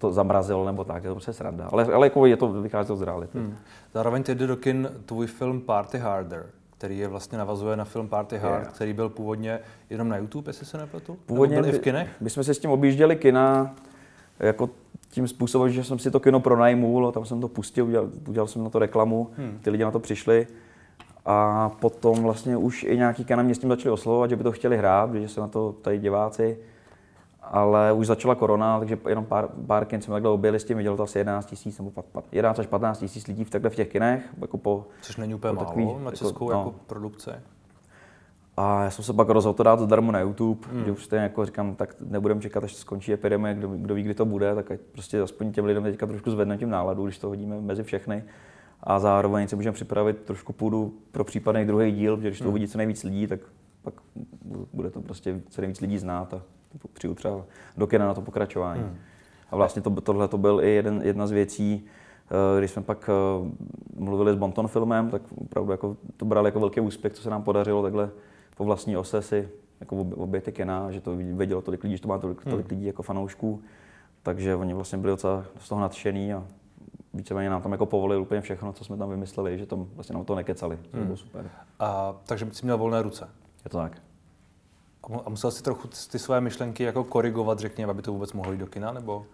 to 0.00 0.12
zamrazil 0.12 0.64
nebo 0.64 0.84
tak, 0.84 1.04
je 1.04 1.08
to 1.08 1.14
prostě 1.14 1.32
sranda. 1.32 1.68
Ale, 1.72 1.84
ale 1.84 2.06
jako 2.06 2.26
je 2.26 2.36
to, 2.36 2.48
vychází 2.48 2.86
to 2.86 2.96
z 2.96 3.02
reality. 3.02 3.38
Hmm. 3.38 3.56
Zároveň 3.94 4.22
teď 4.22 4.38
jde 4.38 4.46
do 4.46 4.56
kin 4.56 4.90
tvůj 5.06 5.26
film 5.26 5.60
Party 5.60 5.98
Harder, 5.98 6.46
který 6.78 6.98
je 6.98 7.08
vlastně 7.08 7.38
navazuje 7.38 7.76
na 7.76 7.84
film 7.84 8.08
Party 8.08 8.38
Hard, 8.38 8.62
yeah. 8.62 8.74
který 8.74 8.92
byl 8.92 9.08
původně 9.08 9.60
jenom 9.90 10.08
na 10.08 10.16
YouTube, 10.16 10.48
jestli 10.48 10.66
se 10.66 10.78
nepletu? 10.78 11.18
Původně 11.26 11.62
byl 11.62 11.66
i 11.66 11.72
v 11.72 11.80
kinech? 11.80 12.08
My 12.20 12.30
jsme 12.30 12.44
si 12.44 12.54
s 12.54 12.58
tím 12.58 12.70
objížděli 12.70 13.16
kina, 13.16 13.74
jako 14.40 14.70
tím 15.10 15.28
způsobem, 15.28 15.70
že 15.70 15.84
jsem 15.84 15.98
si 15.98 16.10
to 16.10 16.20
kino 16.20 16.40
pronajmul, 16.40 17.12
tam 17.12 17.24
jsem 17.24 17.40
to 17.40 17.48
pustil, 17.48 17.86
udělal, 17.86 18.08
udělal 18.28 18.46
jsem 18.46 18.64
na 18.64 18.70
to 18.70 18.78
reklamu, 18.78 19.30
hmm. 19.36 19.58
ty 19.62 19.70
lidi 19.70 19.84
na 19.84 19.90
to 19.90 20.00
přišli. 20.00 20.46
A 21.26 21.68
potom 21.80 22.22
vlastně 22.22 22.56
už 22.56 22.84
i 22.88 22.96
nějaký 22.96 23.24
kina 23.24 23.42
mě 23.42 23.54
s 23.54 23.58
tím 23.58 23.70
začali 23.70 23.92
oslovovat, 23.92 24.30
že 24.30 24.36
by 24.36 24.42
to 24.44 24.52
chtěli 24.52 24.76
hrát, 24.76 25.14
že 25.14 25.28
se 25.28 25.40
na 25.40 25.48
to 25.48 25.72
tady 25.72 25.98
diváci. 25.98 26.58
Ale 27.42 27.92
už 27.92 28.06
začala 28.06 28.34
korona, 28.34 28.78
takže 28.78 28.98
jenom 29.08 29.24
pár, 29.24 29.48
pár 29.66 29.84
kin 29.84 30.02
jsme 30.02 30.12
takhle 30.12 30.30
objeli 30.30 30.60
s 30.60 30.64
tím, 30.64 30.76
vidělo 30.76 30.96
to 30.96 31.02
asi 31.02 31.18
11 31.18 31.46
tisíc 31.46 31.78
nebo 31.78 32.04
11 32.32 32.58
až 32.58 32.66
15 32.66 32.98
tisíc 32.98 33.26
lidí 33.26 33.44
v 33.44 33.50
takhle 33.50 33.70
v 33.70 33.74
těch 33.74 33.88
kinech. 33.88 34.34
Jako 34.40 34.58
po, 34.58 34.86
Což 35.02 35.16
není 35.16 35.34
úplně 35.34 35.52
málo 35.52 35.66
takový, 35.66 35.94
na 36.04 36.10
českou 36.10 36.50
jako, 36.50 36.52
no, 36.52 36.58
jako 36.58 36.74
produkce. 36.86 37.42
A 38.56 38.84
já 38.84 38.90
jsem 38.90 39.04
se 39.04 39.12
pak 39.12 39.28
rozhodl 39.28 39.56
to 39.56 39.62
dát 39.62 39.78
zadarmo 39.78 40.12
na 40.12 40.20
YouTube, 40.20 40.68
hmm. 40.72 40.82
kde 40.82 40.92
už 40.92 41.04
stejně 41.04 41.22
jako 41.22 41.46
říkám, 41.46 41.74
tak 41.74 41.94
nebudeme 42.00 42.40
čekat, 42.40 42.64
až 42.64 42.74
skončí 42.74 43.12
epidemie, 43.12 43.54
kdo, 43.54 43.68
kdo 43.68 43.94
ví, 43.94 44.02
kdy 44.02 44.14
to 44.14 44.24
bude, 44.24 44.54
tak 44.54 44.70
ať 44.70 44.80
prostě 44.92 45.20
aspoň 45.20 45.52
těm 45.52 45.64
lidem 45.64 45.82
teďka 45.82 46.06
trošku 46.06 46.30
zvedne 46.30 46.58
tím 46.58 46.70
náladu, 46.70 47.04
když 47.04 47.18
to 47.18 47.28
hodíme 47.28 47.60
mezi 47.60 47.82
všechny. 47.82 48.24
a 48.82 48.98
zároveň 48.98 49.48
si 49.48 49.56
můžeme 49.56 49.74
připravit 49.74 50.16
trošku 50.22 50.52
půdu 50.52 50.94
pro 51.12 51.24
případný 51.24 51.64
druhý 51.64 51.92
díl, 51.92 52.16
protože 52.16 52.28
když 52.28 52.38
to 52.38 52.44
Hmm. 52.44 52.50
uvidí 52.50 52.68
co 52.68 52.78
nejvíc 52.78 53.04
lidí, 53.04 53.26
tak 53.26 53.40
pak 53.82 53.94
bude 54.72 54.90
to 54.90 55.00
prostě 55.00 55.40
co 55.48 55.60
nejvíc 55.60 55.80
lidí 55.80 55.98
znát 55.98 56.34
a 56.34 56.42
přijdu 56.92 57.14
třeba 57.14 57.44
do 57.76 57.86
kina 57.86 58.06
na 58.06 58.14
to 58.14 58.20
pokračování. 58.20 58.82
Hmm. 58.82 58.96
A 59.50 59.56
vlastně 59.56 59.82
to, 59.82 59.90
tohle 59.90 60.28
to 60.28 60.38
byl 60.38 60.60
i 60.64 60.70
jeden, 60.70 61.00
jedna 61.04 61.26
z 61.26 61.30
věcí, 61.30 61.84
eh, 62.30 62.58
když 62.58 62.70
jsme 62.70 62.82
pak 62.82 63.10
eh, 63.10 63.50
mluvili 63.98 64.32
s 64.32 64.36
Bonton 64.36 64.68
filmem, 64.68 65.10
tak 65.10 65.22
opravdu 65.36 65.72
jako, 65.72 65.96
to 66.16 66.24
brali 66.24 66.48
jako 66.48 66.60
velký 66.60 66.80
úspěch, 66.80 67.12
co 67.12 67.22
se 67.22 67.30
nám 67.30 67.42
podařilo 67.42 67.82
takhle 67.82 68.10
po 68.56 68.64
vlastní 68.64 68.96
ose 68.96 69.22
si 69.22 69.48
jako 69.80 69.96
ob- 69.96 70.18
oběty 70.18 70.52
kina, 70.52 70.90
že 70.90 71.00
to 71.00 71.16
vědělo 71.16 71.62
tolik 71.62 71.82
lidí, 71.82 71.96
že 71.96 72.02
to 72.02 72.08
má 72.08 72.18
tolik, 72.18 72.44
tolik 72.44 72.70
lidí 72.70 72.84
jako 72.84 73.02
fanoušků. 73.02 73.62
Takže 74.22 74.54
oni 74.56 74.74
vlastně 74.74 74.98
byli 74.98 75.10
docela 75.12 75.44
z 75.58 75.68
toho 75.68 75.80
nadšený 75.80 76.34
a 76.34 76.44
víceméně 77.14 77.50
nám 77.50 77.62
tam 77.62 77.72
jako 77.72 77.86
povolili 77.86 78.20
úplně 78.20 78.40
všechno, 78.40 78.72
co 78.72 78.84
jsme 78.84 78.96
tam 78.96 79.10
vymysleli, 79.10 79.58
že 79.58 79.66
tam 79.66 79.86
vlastně 79.94 80.14
nám 80.14 80.24
to 80.24 80.34
nekecali. 80.34 80.78
To 80.90 80.96
bylo 80.96 81.16
super. 81.16 81.50
A, 81.78 82.14
takže 82.26 82.48
jsi 82.52 82.66
měl 82.66 82.78
volné 82.78 83.02
ruce. 83.02 83.28
Je 83.64 83.70
to 83.70 83.78
tak. 83.78 84.02
A 85.04 85.08
mu- 85.12 85.26
A 85.26 85.30
musel 85.30 85.50
si 85.50 85.62
trochu 85.62 85.88
ty 86.10 86.18
své 86.18 86.40
myšlenky 86.40 86.82
jako 86.82 87.04
korigovat, 87.04 87.58
řekněme, 87.58 87.90
aby 87.90 88.02
to 88.02 88.12
vůbec 88.12 88.32
mohlo 88.32 88.52
jít 88.52 88.58
do 88.58 88.66
kina, 88.66 88.92
nebo? 88.92 89.26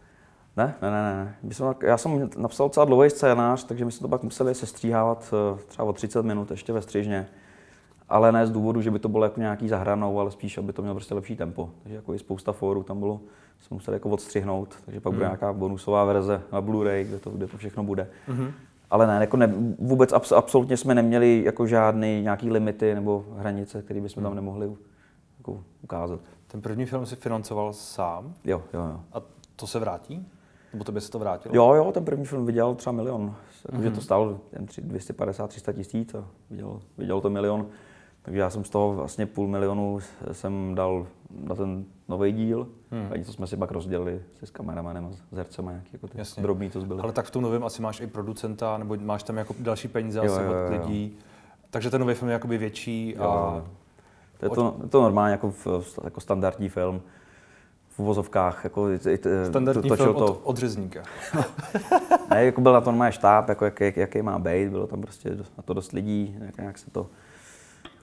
Ne, 0.57 0.75
ne, 0.83 0.91
ne, 0.91 1.03
ne. 1.25 1.37
My 1.43 1.55
jsme, 1.55 1.67
já 1.83 1.99
jsem 1.99 2.31
napsal 2.37 2.67
docela 2.69 2.87
dlouhý 2.87 3.11
scénář, 3.11 3.65
takže 3.65 3.85
my 3.85 3.93
jsme 3.93 4.05
to 4.05 4.09
pak 4.09 4.23
museli 4.23 4.55
sestříhávat 4.55 5.35
eh, 5.57 5.65
třeba 5.69 5.85
o 5.89 5.93
30 5.93 6.23
minut 6.23 6.51
ještě 6.51 6.73
ve 6.73 6.83
střižně. 6.83 7.29
Ale 8.13 8.33
ne 8.33 8.47
z 8.47 8.51
důvodu, 8.51 8.81
že 8.81 8.91
by 8.91 8.99
to 8.99 9.09
bylo 9.09 9.25
jako 9.25 9.41
nějaký 9.41 9.69
zahranou, 9.69 10.21
ale 10.21 10.31
spíš, 10.31 10.59
aby 10.59 10.73
to 10.73 10.83
mělo 10.83 10.95
prostě 10.95 11.15
lepší 11.15 11.37
tempo. 11.37 11.71
Takže 11.83 11.97
jako 11.97 12.15
i 12.15 12.19
spousta 12.19 12.53
fórů 12.53 12.83
tam 12.83 12.99
bylo, 13.01 13.21
jsme 13.61 13.75
museli 13.75 13.95
jako 13.95 14.09
odstřihnout, 14.11 14.75
takže 14.85 15.01
pak 15.01 15.13
bude 15.13 15.25
nějaká 15.25 15.53
bonusová 15.53 16.05
verze 16.05 16.43
na 16.53 16.63
Blu-ray, 16.63 17.03
kde 17.05 17.19
to, 17.19 17.31
kde 17.31 17.47
to 17.47 17.57
všechno 17.59 17.85
bude. 17.85 18.09
Ale 18.91 19.07
ne, 19.07 19.17
jako 19.21 19.37
ne, 19.37 19.55
vůbec 19.79 20.13
abs, 20.13 20.33
absolutně 20.33 20.77
jsme 20.77 20.95
neměli 20.95 21.43
jako 21.45 21.67
žádný 21.67 22.23
nějaký 22.23 22.51
limity 22.51 22.95
nebo 22.95 23.25
hranice, 23.37 23.83
které 23.83 24.01
bychom 24.01 24.23
tam 24.23 24.35
nemohli 24.35 24.73
jako 25.39 25.61
ukázat. 25.83 26.21
Ten 26.47 26.63
první 26.63 26.87
film 26.87 27.07
si 27.07 27.17
financoval 27.17 27.73
sám 27.73 28.35
Jo, 28.45 28.63
jo, 28.75 28.81
jo. 28.81 29.01
a 29.13 29.23
to 29.57 29.67
se 29.67 29.79
vrátí? 29.79 30.27
Nebo 30.73 30.85
to 30.85 30.93
by 30.93 31.01
se 31.01 31.11
to 31.11 31.19
vrátilo? 31.19 31.55
Jo, 31.55 31.75
jo, 31.75 31.93
ten 31.93 32.05
první 32.05 32.25
film 32.25 32.47
vydělal 32.47 32.75
třeba 32.75 32.93
milion. 32.93 33.35
Jakože 33.73 33.91
to 33.91 34.01
stálo 34.01 34.41
jen 34.53 34.67
tři- 34.67 34.83
250-300 34.83 35.73
tisíc 35.73 36.15
a 36.15 36.25
vydělal, 36.51 36.81
vydělal 36.99 37.21
to 37.21 37.31
milion. 37.31 37.67
Takže 38.23 38.41
já 38.41 38.51
jsem 38.51 38.65
z 38.65 38.71
toho 38.71 38.95
vlastně 38.95 39.27
půl 39.27 39.49
milionu 39.49 39.99
jsem 40.33 40.75
dal 40.75 41.07
na 41.45 41.55
ten 41.55 41.85
nový 42.09 42.33
díl 42.33 42.69
Hmm. 42.91 43.09
a 43.13 43.17
něco 43.17 43.33
jsme 43.33 43.47
si 43.47 43.57
pak 43.57 43.71
rozdělili 43.71 44.23
se 44.39 44.47
s 44.47 44.51
kameramanem 44.51 45.07
a 45.07 45.11
s 45.33 45.37
hercem 45.37 45.69
a 45.69 45.71
nějaký 45.71 45.89
jako 45.93 46.09
ty 46.09 46.19
Jasně. 46.19 46.43
drobný 46.43 46.71
to 46.71 46.81
zbyly. 46.81 47.01
Ale 47.03 47.13
tak 47.13 47.27
v 47.27 47.31
tom 47.31 47.43
novém 47.43 47.65
asi 47.65 47.83
máš 47.83 48.01
i 48.01 48.07
producenta, 48.07 48.79
nebo 48.79 48.97
máš 49.01 49.23
tam 49.23 49.37
jako 49.37 49.55
další 49.59 49.89
peníze 49.89 50.19
Jo, 50.19 50.25
asi 50.33 50.43
jo, 50.43 50.51
od 50.51 50.53
jo, 50.55 50.59
jo. 50.59 50.71
lidí. 50.81 51.17
Takže 51.71 51.91
ten 51.91 52.01
nový 52.01 52.15
film 52.15 52.29
je 52.29 52.33
jakoby 52.33 52.59
větší 52.59 53.17
a 53.17 53.25
Jo, 53.25 53.65
to 54.39 54.47
je 54.47 54.51
to, 54.51 54.77
to 54.89 55.03
normálně 55.03 55.33
jako, 55.33 55.51
v, 55.51 55.67
jako 56.05 56.21
standardní 56.21 56.69
film 56.69 57.03
v 57.89 57.99
uvozovkách. 58.01 58.65
Jako, 58.65 58.87
standardní 59.51 59.89
točil 59.89 60.05
film 60.05 60.17
to, 60.17 60.25
od, 60.27 60.41
od 60.45 60.57
řezníka. 60.57 61.03
Ne, 62.31 62.45
jako 62.45 62.61
byl 62.61 62.73
na 62.73 62.81
to 62.81 62.91
normálně 62.91 63.13
štáb, 63.13 63.49
jako 63.49 63.65
jaký, 63.65 64.01
jaký 64.01 64.23
má 64.23 64.39
být, 64.39 64.69
bylo 64.69 64.87
tam 64.87 65.01
prostě 65.01 65.31
na 65.57 65.63
to 65.65 65.75
dost 65.75 65.93
lidí, 65.93 66.37
jak, 66.41 66.59
jak 66.59 66.79
se 66.79 66.91
to, 66.91 67.07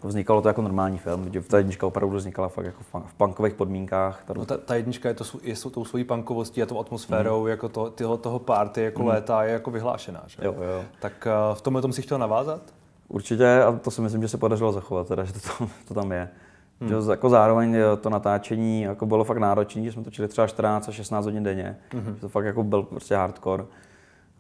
vznikalo 0.04 0.42
to 0.42 0.48
jako 0.48 0.62
normální 0.62 0.98
film, 0.98 1.32
ta 1.48 1.58
jednička 1.58 1.88
opravdu 1.88 2.18
vznikala 2.18 2.48
fakt 2.50 2.66
jako 2.66 2.84
v, 2.84 2.94
punk- 2.94 3.08
v 3.08 3.14
punkových 3.14 3.54
podmínkách. 3.54 4.24
Ta, 4.26 4.34
No, 4.34 4.46
ta, 4.46 4.58
ta 4.58 4.76
jednička 4.76 5.10
je, 5.10 5.16
to, 5.16 5.24
je 5.44 5.56
s 5.56 5.70
tou 5.70 5.86
svojí 5.86 6.04
punkovostí 6.04 6.64
a 6.64 6.66
tou 6.66 6.80
atmosférou, 6.80 7.48
jako 7.48 7.70
to, 7.70 7.90
tyho, 7.90 8.18
toho 8.18 8.40
party, 8.40 8.82
jako 8.82 9.06
léta 9.06 9.44
je 9.44 9.54
jako 9.54 9.72
vyhlášená. 9.72 10.24
Že? 10.28 10.38
jo, 10.46 10.56
jo. 10.60 10.84
Tak 11.00 11.28
uh, 11.50 11.56
v 11.56 11.62
tomhle 11.62 11.82
tom 11.82 11.94
si 11.94 12.02
chtěl 12.02 12.18
navázat? 12.18 12.62
Určitě 13.08 13.64
a 13.64 13.72
to 13.72 13.92
si 13.92 14.02
myslím, 14.02 14.22
že 14.22 14.28
se 14.28 14.38
podařilo 14.38 14.72
zachovat, 14.72 15.08
teda, 15.08 15.24
že 15.24 15.34
to 15.34 15.40
tam, 15.40 15.70
to 15.88 15.94
tam 15.94 16.12
je. 16.12 16.30
Hmm. 16.82 16.90
Že 16.90 16.96
jako 17.12 17.30
zároveň 17.30 17.76
eh, 17.76 17.98
to 17.98 18.10
natáčení 18.10 18.82
jako 18.82 19.06
bylo 19.06 19.24
fakt 19.24 19.38
náročné, 19.38 19.84
že 19.84 19.92
jsme 19.92 20.04
točili 20.04 20.28
třeba 20.28 20.48
14 20.48 20.90
až 20.90 20.96
16 20.96 21.26
hodin 21.26 21.44
denně. 21.44 21.78
Hmm. 21.94 22.16
To 22.22 22.30
fakt 22.30 22.46
jako 22.46 22.64
byl 22.64 22.84
prostě 22.84 23.16
hardcore. 23.16 23.64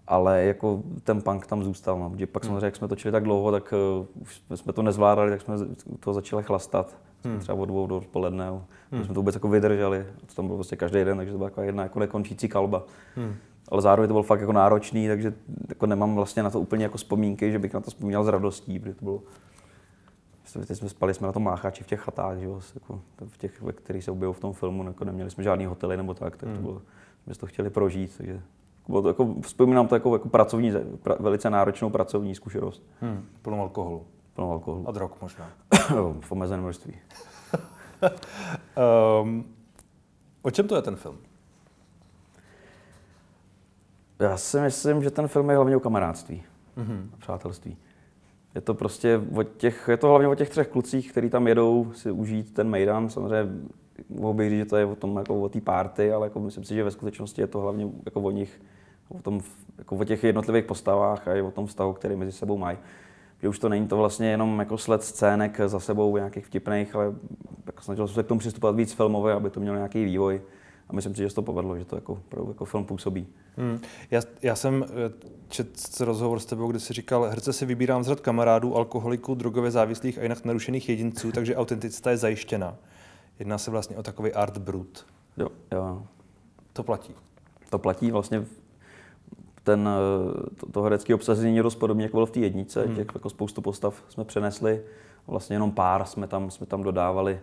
Ale 0.10 0.44
jako 0.44 0.84
ten 1.04 1.22
punk 1.22 1.48
tam 1.48 1.64
zůstal. 1.64 2.00
No. 2.00 2.12
Že 2.18 2.28
pak 2.28 2.46
samozřejmě, 2.46 2.66
jak 2.66 2.76
jsme 2.76 2.88
točili 2.88 3.12
tak 3.12 3.24
dlouho, 3.24 3.52
tak 3.52 3.74
uh, 4.00 4.06
už 4.22 4.42
jsme 4.56 4.74
to 4.74 4.82
nezvládali, 4.82 5.32
tak 5.32 5.42
jsme 5.42 5.56
to 6.00 6.14
začali 6.14 6.44
chlastat. 6.44 6.98
Hmm. 7.24 7.40
Třeba 7.40 7.58
od 7.58 7.66
dvou 7.66 7.88
do 7.88 7.98
odpoledne. 7.98 8.50
Hmm. 8.92 9.06
jsme 9.06 9.14
to 9.14 9.20
vůbec 9.20 9.36
jako 9.36 9.48
vydrželi. 9.48 10.06
To 10.26 10.36
tam 10.36 10.46
bylo 10.46 10.58
prostě 10.58 10.76
každý 10.76 11.04
den, 11.04 11.18
takže 11.18 11.32
to 11.32 11.38
byla 11.38 11.50
taková 11.50 11.66
jedna 11.66 11.84
jako 11.84 12.00
nekončící 12.00 12.50
kalba. 12.50 12.84
Hmm. 13.16 13.36
Ale 13.70 13.82
zároveň 13.82 14.08
to 14.08 14.14
bylo 14.14 14.24
fakt 14.24 14.40
jako 14.40 14.54
náročný, 14.54 15.08
takže 15.08 15.34
jako 15.70 15.86
nemám 15.86 16.16
vlastně 16.16 16.44
na 16.44 16.50
to 16.50 16.60
úplně 16.60 16.84
jako 16.84 16.98
vzpomínky, 16.98 17.52
že 17.52 17.60
bych 17.60 17.74
na 17.74 17.80
to 17.80 17.92
vzpomínal 17.92 18.24
s 18.24 18.28
radostí, 18.28 18.80
protože 18.80 18.96
to 18.96 19.06
bylo 19.06 19.22
Teď 20.68 20.78
jsme 20.78 20.90
spali 20.90 21.14
jsme 21.14 21.28
na 21.28 21.34
tom 21.34 21.44
máchači 21.44 21.84
v 21.84 21.88
těch 21.88 22.00
chatách, 22.00 22.38
že 22.38 22.46
jo, 22.46 22.62
jako 22.74 23.02
v 23.28 23.38
těch, 23.38 23.62
ve 23.62 23.72
kterých 23.74 24.04
se 24.04 24.12
objevují 24.12 24.36
v 24.36 24.40
tom 24.40 24.54
filmu, 24.54 24.88
jako 24.88 25.06
neměli 25.06 25.32
jsme 25.32 25.44
žádný 25.44 25.66
hotely 25.66 25.98
nebo 25.98 26.14
tak, 26.14 26.38
tak 26.38 26.50
to 26.56 26.62
bylo, 26.62 26.82
jsme 27.24 27.36
to 27.36 27.46
chtěli 27.46 27.70
prožít, 27.70 28.18
takže 28.18 28.42
bylo 28.90 29.02
to 29.02 29.08
jako, 29.08 29.36
vzpomínám 29.42 29.88
to 29.88 29.96
jako, 29.96 30.16
jako 30.16 30.30
pracovní, 30.30 30.72
pra, 31.02 31.16
velice 31.20 31.50
náročnou 31.50 31.90
pracovní 31.90 32.36
zkušenost, 32.36 32.84
Hmm. 33.02 33.26
Plnou 33.42 33.62
alkoholu. 33.62 34.06
plnou 34.34 34.52
alkoholu, 34.52 34.88
A 34.90 34.92
drog 34.92 35.12
možná. 35.22 35.50
v 36.20 36.32
omezeném 36.32 36.64
množství. 36.64 36.94
Um, 39.24 39.46
o 40.42 40.52
čem 40.52 40.68
to 40.68 40.76
je 40.76 40.82
ten 40.82 40.96
film? 40.96 41.18
Já 44.20 44.38
si 44.38 44.60
myslím, 44.60 45.04
že 45.04 45.12
ten 45.12 45.28
film 45.28 45.50
je 45.50 45.56
hlavně 45.56 45.78
o 45.78 45.80
kamarádství 45.80 46.44
Mm-hmm. 46.78 47.08
a 47.14 47.18
přátelství. 47.18 47.78
Je 48.56 48.62
to 48.62 48.74
prostě 48.74 49.22
o 49.36 49.44
těch, 49.44 49.88
je 49.92 49.98
to 49.98 50.08
hlavně 50.08 50.28
o 50.28 50.36
těch 50.36 50.50
třech 50.50 50.68
klucích, 50.68 51.12
kteří 51.12 51.30
tam 51.30 51.48
jedou 51.48 51.92
si 51.94 52.12
užít 52.12 52.54
ten 52.54 52.70
Mejdan. 52.70 53.10
Samozřejmě 53.10 53.52
mohl 54.10 54.34
bych 54.34 54.50
říct, 54.50 54.60
že 54.60 54.66
to 54.66 54.78
je 54.78 54.86
o 54.86 54.96
tom 54.96 55.18
jako 55.18 55.42
o 55.42 55.50
té 55.50 55.62
party, 55.62 56.12
ale 56.12 56.26
jako 56.26 56.40
myslím 56.40 56.64
si, 56.64 56.76
že 56.76 56.84
ve 56.84 56.92
skutečnosti 56.92 57.42
je 57.42 57.48
to 57.48 57.60
hlavně 57.60 57.88
jako 58.06 58.22
o 58.22 58.32
nich, 58.32 58.62
o, 59.10 59.22
tom, 59.22 59.42
jako 59.78 59.96
o 59.96 60.04
těch 60.04 60.24
jednotlivých 60.24 60.66
postavách 60.66 61.28
a 61.28 61.36
i 61.36 61.42
o 61.42 61.52
tom 61.52 61.68
vztahu, 61.68 61.94
který 61.94 62.16
mezi 62.16 62.32
sebou 62.32 62.58
mají. 62.58 62.78
Že 63.42 63.50
už 63.50 63.60
to 63.60 63.70
není 63.70 63.88
to 63.88 63.98
vlastně 63.98 64.30
jenom 64.30 64.60
jako 64.60 64.78
sled 64.78 65.04
scének 65.04 65.60
za 65.66 65.80
sebou 65.80 66.18
nějakých 66.18 66.46
vtipných, 66.46 66.96
ale 66.96 67.14
jako 67.66 67.82
snažil 67.82 68.08
jsem 68.08 68.16
se 68.16 68.24
k 68.24 68.28
tomu 68.28 68.40
přistupovat 68.40 68.76
víc 68.76 68.94
filmově, 68.94 69.34
aby 69.34 69.50
to 69.50 69.60
mělo 69.60 69.76
nějaký 69.76 70.06
vývoj. 70.06 70.42
A 70.90 70.94
myslím 70.94 71.16
si, 71.16 71.22
že 71.22 71.30
se 71.30 71.36
to 71.36 71.42
povedlo, 71.42 71.78
že 71.78 71.86
to 71.86 71.96
jako, 71.96 72.20
jako 72.48 72.66
film 72.66 72.86
působí. 72.86 73.28
Hmm. 73.58 73.80
Já, 74.12 74.22
já 74.42 74.56
jsem 74.56 74.86
eh, 74.86 75.14
četl 75.50 76.06
rozhovor 76.06 76.40
s 76.40 76.46
tebou, 76.46 76.68
kde 76.68 76.80
jsi 76.80 76.94
říkal, 76.94 77.24
herce 77.24 77.54
si 77.54 77.66
vybírám 77.66 78.04
z 78.04 78.08
řad 78.08 78.20
kamarádů, 78.20 78.76
alkoholiků, 78.76 79.36
drogově 79.36 79.72
závislých 79.72 80.20
a 80.20 80.24
jinak 80.24 80.46
narušených 80.46 80.90
jedinců, 80.90 81.32
takže 81.32 81.56
autenticita 81.56 82.12
je 82.12 82.18
zajištěna. 82.18 82.76
Jedná 83.40 83.58
se 83.58 83.72
vlastně 83.72 83.98
o 83.98 84.04
takový 84.04 84.34
art 84.34 84.58
brut. 84.58 85.06
Jo, 85.38 85.48
jo. 85.72 86.04
To 86.74 86.84
platí. 86.84 87.14
To 87.70 87.80
platí 87.80 88.12
vlastně 88.12 88.46
ten, 89.70 89.90
eh, 89.90 90.56
to, 90.56 90.72
to 90.72 90.82
herecké 90.82 91.16
obsazení 91.16 91.58
je 91.58 91.64
dost 91.64 91.76
podobně, 91.76 92.06
jako 92.06 92.18
bylo 92.18 92.26
v 92.26 92.32
té 92.32 92.40
jednice. 92.40 92.86
Hmm. 92.86 92.96
Těch 92.96 93.08
jako 93.14 93.30
spoustu 93.30 93.62
postav 93.62 94.04
jsme 94.10 94.24
přenesli. 94.24 94.82
Vlastně 95.28 95.56
jenom 95.56 95.72
pár 95.72 96.06
jsme 96.06 96.28
tam, 96.28 96.52
jsme 96.52 96.66
tam 96.66 96.84
dodávali 96.84 97.40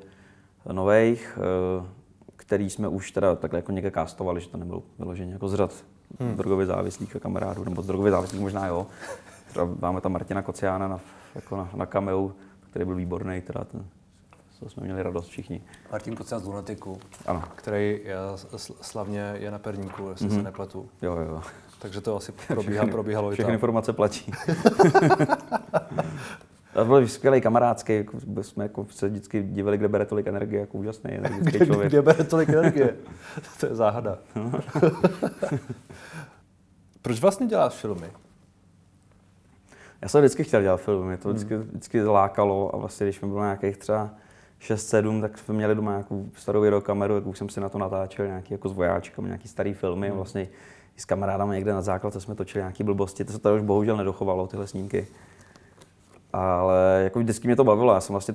nových, 0.72 1.38
eh, 1.38 1.86
který 2.36 2.70
jsme 2.70 2.88
už 2.88 3.10
teda 3.10 3.36
takhle 3.36 3.58
jako 3.58 3.72
někde 3.72 3.90
castovali, 3.90 4.40
že 4.40 4.48
to 4.48 4.56
nebylo 4.56 4.82
vyloženě 4.98 5.32
jako 5.32 5.48
z 5.48 5.54
řad 5.54 5.72
hmm. 6.20 6.36
drogově 6.36 6.66
závislých 6.66 7.16
a 7.16 7.20
kamarádů, 7.20 7.64
nebo 7.64 7.82
z 7.82 7.86
drogově 7.86 8.12
závislých 8.12 8.40
možná 8.40 8.66
jo. 8.66 8.86
Třeba 9.48 9.68
máme 9.80 10.00
tam 10.00 10.12
Martina 10.12 10.42
Kociána 10.42 10.88
na, 10.88 11.00
jako 11.34 11.56
na, 11.56 11.70
na 11.74 11.86
cameu, 11.86 12.30
který 12.70 12.84
byl 12.84 12.94
výborný, 12.94 13.40
teda 13.40 13.64
ten, 13.64 13.84
to 14.60 14.68
jsme 14.68 14.84
měli 14.84 15.02
radost 15.02 15.28
všichni. 15.28 15.62
Martin 15.92 16.16
Kocian 16.16 16.40
z 16.40 16.44
Lunatiku, 16.44 16.98
Ano, 17.26 17.42
který 17.56 18.00
je, 18.04 18.16
sl- 18.34 18.76
slavně 18.80 19.34
je 19.38 19.50
na 19.50 19.58
perníku, 19.58 20.08
jestli 20.08 20.28
mm-hmm. 20.28 20.36
se 20.36 20.42
nepletu. 20.42 20.88
jo, 21.02 21.16
jo. 21.16 21.42
Takže 21.78 22.00
to 22.00 22.16
asi 22.16 22.32
probíhá, 22.32 22.86
probíhalo 22.86 23.30
i 23.30 23.32
Všechny 23.34 23.44
tam. 23.46 23.54
informace 23.54 23.92
platí. 23.92 24.32
To 26.74 26.84
byl 26.84 27.08
skvělý 27.08 27.40
kamarádský, 27.40 27.96
jako 27.96 28.42
jsme 28.42 28.64
jako 28.64 28.86
se 28.90 29.08
vždycky 29.08 29.42
divili, 29.42 29.78
kde 29.78 29.88
bere 29.88 30.06
tolik 30.06 30.26
energie, 30.26 30.60
jako 30.60 30.78
úžasný 30.78 31.10
energický 31.12 31.56
Kde, 31.56 31.66
člověk. 31.66 31.88
kde 31.92 32.02
bere 32.02 32.24
tolik 32.24 32.48
energie? 32.48 32.96
to 33.60 33.66
je 33.66 33.74
záhada. 33.74 34.18
Proč 37.02 37.20
vlastně 37.20 37.46
děláš 37.46 37.72
filmy? 37.74 38.06
Já 40.02 40.08
jsem 40.08 40.20
vždycky 40.20 40.44
chtěl 40.44 40.62
dělat 40.62 40.76
film, 40.80 41.06
mě 41.06 41.16
to 41.16 41.28
Hmm. 41.28 41.36
vždycky, 41.36 41.56
vždycky 41.56 42.02
lákalo 42.04 42.74
a 42.74 42.78
vlastně 42.78 43.06
když 43.06 43.20
mi 43.20 43.28
bylo 43.28 43.42
nějakých 43.42 43.76
třeba 43.76 44.10
6-7, 44.60 45.20
tak 45.20 45.38
jsme 45.38 45.54
měli 45.54 45.74
doma 45.74 45.90
nějakou 45.90 46.26
starou 46.36 46.60
videokameru, 46.60 47.14
tak 47.14 47.26
už 47.26 47.38
jsem 47.38 47.48
si 47.48 47.60
na 47.60 47.68
to 47.68 47.78
natáčel 47.78 48.26
nějaký 48.26 48.54
jako 48.54 48.68
s 48.68 48.72
vojáčkami, 48.72 49.28
nějaký 49.28 49.48
starý 49.48 49.74
filmy, 49.74 50.06
Hmm. 50.08 50.16
vlastně 50.16 50.42
i 50.42 50.48
s 50.96 51.04
kamarádama 51.04 51.54
někde 51.54 51.72
na 51.72 51.82
základce 51.82 52.20
jsme 52.20 52.34
točili 52.34 52.62
nějaký 52.62 52.84
blbosti, 52.84 53.24
to 53.24 53.32
se 53.32 53.38
tady 53.38 53.56
už 53.56 53.62
bohužel 53.62 53.96
nedochovalo, 53.96 54.46
tyhle 54.46 54.66
snímky. 54.66 55.06
Ale 56.32 57.00
jako 57.04 57.18
vždycky 57.18 57.48
mě 57.48 57.56
to 57.56 57.64
bavilo. 57.64 57.94
Já 57.94 58.00
jsem 58.00 58.14
vlastně, 58.14 58.34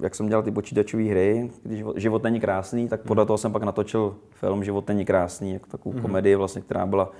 jak 0.00 0.14
jsem 0.14 0.28
dělal 0.28 0.42
ty 0.42 0.50
počítačové 0.50 1.02
hry, 1.02 1.50
když 1.62 1.78
život, 1.78 1.96
život 1.96 2.22
není 2.22 2.40
krásný, 2.40 2.88
tak 2.88 3.00
podle 3.00 3.26
toho 3.26 3.38
jsem 3.38 3.52
pak 3.52 3.62
natočil 3.62 4.16
film 4.30 4.64
Život 4.64 4.88
není 4.88 5.04
krásný, 5.04 5.52
jako 5.52 5.66
takovou 5.66 6.00
komedii 6.00 6.36
vlastně, 6.36 6.62
která 6.62 6.86
byla 6.86 7.10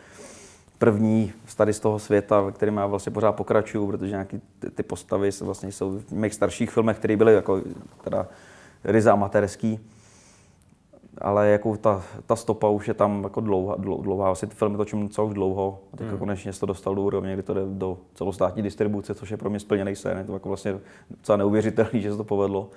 první 0.78 1.32
tady 1.56 1.72
z 1.72 1.80
toho 1.80 1.98
světa, 1.98 2.40
ve 2.40 2.52
kterém 2.52 2.76
já 2.76 2.86
vlastně 2.86 3.12
pořád 3.12 3.32
pokračuju, 3.32 3.86
protože 3.86 4.10
nějaký 4.10 4.40
ty, 4.58 4.70
ty 4.70 4.82
postavy 4.82 5.30
vlastně 5.40 5.72
jsou 5.72 5.98
v 5.98 6.12
mých 6.12 6.34
starších 6.34 6.70
filmech, 6.70 6.98
které 6.98 7.16
byly 7.16 7.34
jako 7.34 7.60
teda 8.04 8.26
ryze 8.84 9.10
amatérský 9.10 9.80
ale 11.20 11.48
jako 11.48 11.76
ta, 11.76 12.02
ta 12.26 12.36
stopa 12.36 12.68
už 12.68 12.88
je 12.88 12.94
tam 12.94 13.22
jako 13.22 13.40
dlouhá, 13.40 13.76
dlouhá. 13.76 14.30
Asi 14.30 14.46
ty 14.46 14.54
filmy 14.54 14.76
točím 14.76 15.08
docela 15.08 15.26
už 15.26 15.34
dlouho 15.34 15.78
a 15.92 15.96
teď 15.96 16.06
hmm. 16.06 16.18
konečně 16.18 16.52
se 16.52 16.60
to 16.60 16.66
dostal 16.66 16.94
do 16.94 17.02
úrovně, 17.02 17.34
kdy 17.34 17.42
to 17.42 17.54
jde 17.54 17.60
do 17.66 17.98
celostátní 18.14 18.62
distribuce, 18.62 19.14
což 19.14 19.30
je 19.30 19.36
pro 19.36 19.50
mě 19.50 19.60
splněný 19.60 19.96
sen. 19.96 20.18
Je 20.18 20.24
to 20.24 20.32
jako 20.32 20.48
vlastně 20.48 20.80
docela 21.10 21.36
neuvěřitelný, 21.36 22.00
že 22.00 22.10
se 22.10 22.16
to 22.16 22.24
povedlo. 22.24 22.68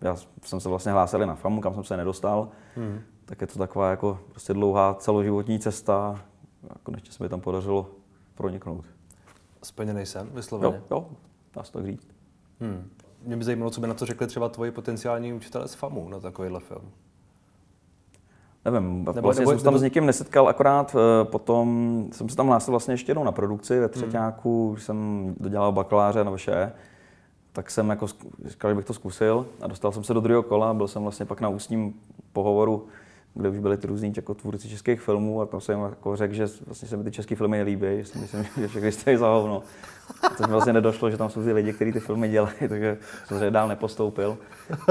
Já 0.00 0.16
jsem 0.44 0.60
se 0.60 0.68
vlastně 0.68 0.92
hlásil 0.92 1.26
na 1.26 1.34
FAMu, 1.34 1.60
kam 1.60 1.74
jsem 1.74 1.84
se 1.84 1.96
nedostal. 1.96 2.48
Hmm. 2.76 3.00
Tak 3.24 3.40
je 3.40 3.46
to 3.46 3.58
taková 3.58 3.90
jako 3.90 4.18
prostě 4.30 4.52
dlouhá 4.52 4.94
celoživotní 4.94 5.58
cesta 5.58 6.24
a 6.70 6.74
konečně 6.82 7.12
se 7.12 7.22
mi 7.22 7.28
tam 7.28 7.40
podařilo 7.40 7.86
proniknout. 8.34 8.84
Splněný 9.62 10.06
sen, 10.06 10.28
vysloveně? 10.34 10.76
Jo, 10.76 10.82
jo, 10.90 11.06
dá 11.54 11.64
se 11.64 11.72
tak 11.72 11.86
říct. 11.86 12.08
Hmm. 12.60 12.90
Mě 13.22 13.36
by 13.36 13.44
zajímalo, 13.44 13.70
co 13.70 13.80
by 13.80 13.86
na 13.86 13.94
to 13.94 14.06
řekli 14.06 14.26
třeba 14.26 14.48
tvoji 14.48 14.70
potenciální 14.70 15.32
učitelé 15.32 15.68
z 15.68 15.74
FAMu 15.74 16.08
na 16.08 16.20
takovýhle 16.20 16.60
film. 16.60 16.90
Nevím, 18.64 18.98
nebo, 18.98 19.12
vlastně 19.12 19.40
nebo, 19.40 19.50
jsem 19.50 19.58
se 19.58 19.64
tam 19.64 19.74
nebo... 19.74 19.78
s 19.78 19.82
někým 19.82 20.06
nesetkal, 20.06 20.48
akorát 20.48 20.96
eh, 20.98 21.24
potom 21.24 22.04
jsem 22.12 22.28
se 22.28 22.36
tam 22.36 22.46
hlásil 22.46 22.70
vlastně 22.72 22.94
ještě 22.94 23.10
jednou 23.10 23.24
na 23.24 23.32
produkci 23.32 23.80
ve 23.80 23.88
třetíku, 23.88 24.68
hmm. 24.68 24.78
jsem 24.78 25.34
dodělal 25.40 25.72
bakaláře 25.72 26.24
na 26.24 26.30
VŠE, 26.30 26.72
tak 27.52 27.70
jsem 27.70 27.90
jako 27.90 28.06
říkal, 28.44 28.70
že 28.70 28.74
bych 28.74 28.84
to 28.84 28.94
zkusil 28.94 29.46
a 29.62 29.66
dostal 29.66 29.92
jsem 29.92 30.04
se 30.04 30.14
do 30.14 30.20
druhého 30.20 30.42
kola, 30.42 30.74
byl 30.74 30.88
jsem 30.88 31.02
vlastně 31.02 31.26
pak 31.26 31.40
na 31.40 31.48
ústním 31.48 31.94
pohovoru 32.32 32.86
kde 33.38 33.48
už 33.48 33.58
byli 33.58 33.76
ty 33.76 33.86
různí 33.86 34.12
jako 34.16 34.34
tvůrci 34.34 34.68
českých 34.68 35.00
filmů 35.00 35.40
a 35.40 35.46
tam 35.46 35.60
jsem 35.60 35.80
jako 35.80 36.16
řekl, 36.16 36.34
že 36.34 36.46
vlastně 36.66 36.88
se 36.88 36.96
mi 36.96 37.04
ty 37.04 37.10
české 37.10 37.36
filmy 37.36 37.58
nelíbí, 37.58 37.86
že 37.96 38.04
si 38.04 38.18
myslím, 38.18 38.44
že 38.56 38.68
všechny 38.68 38.92
stojí 38.92 39.16
za 39.16 39.28
hovno. 39.28 39.62
To 40.36 40.46
mi 40.46 40.52
vlastně 40.52 40.72
nedošlo, 40.72 41.10
že 41.10 41.16
tam 41.16 41.30
jsou 41.30 41.42
ty 41.42 41.52
lidi, 41.52 41.72
kteří 41.72 41.92
ty 41.92 42.00
filmy 42.00 42.28
dělají, 42.28 42.54
takže 42.68 42.98
jsem 43.24 43.38
se 43.38 43.50
dál 43.50 43.68
nepostoupil. 43.68 44.38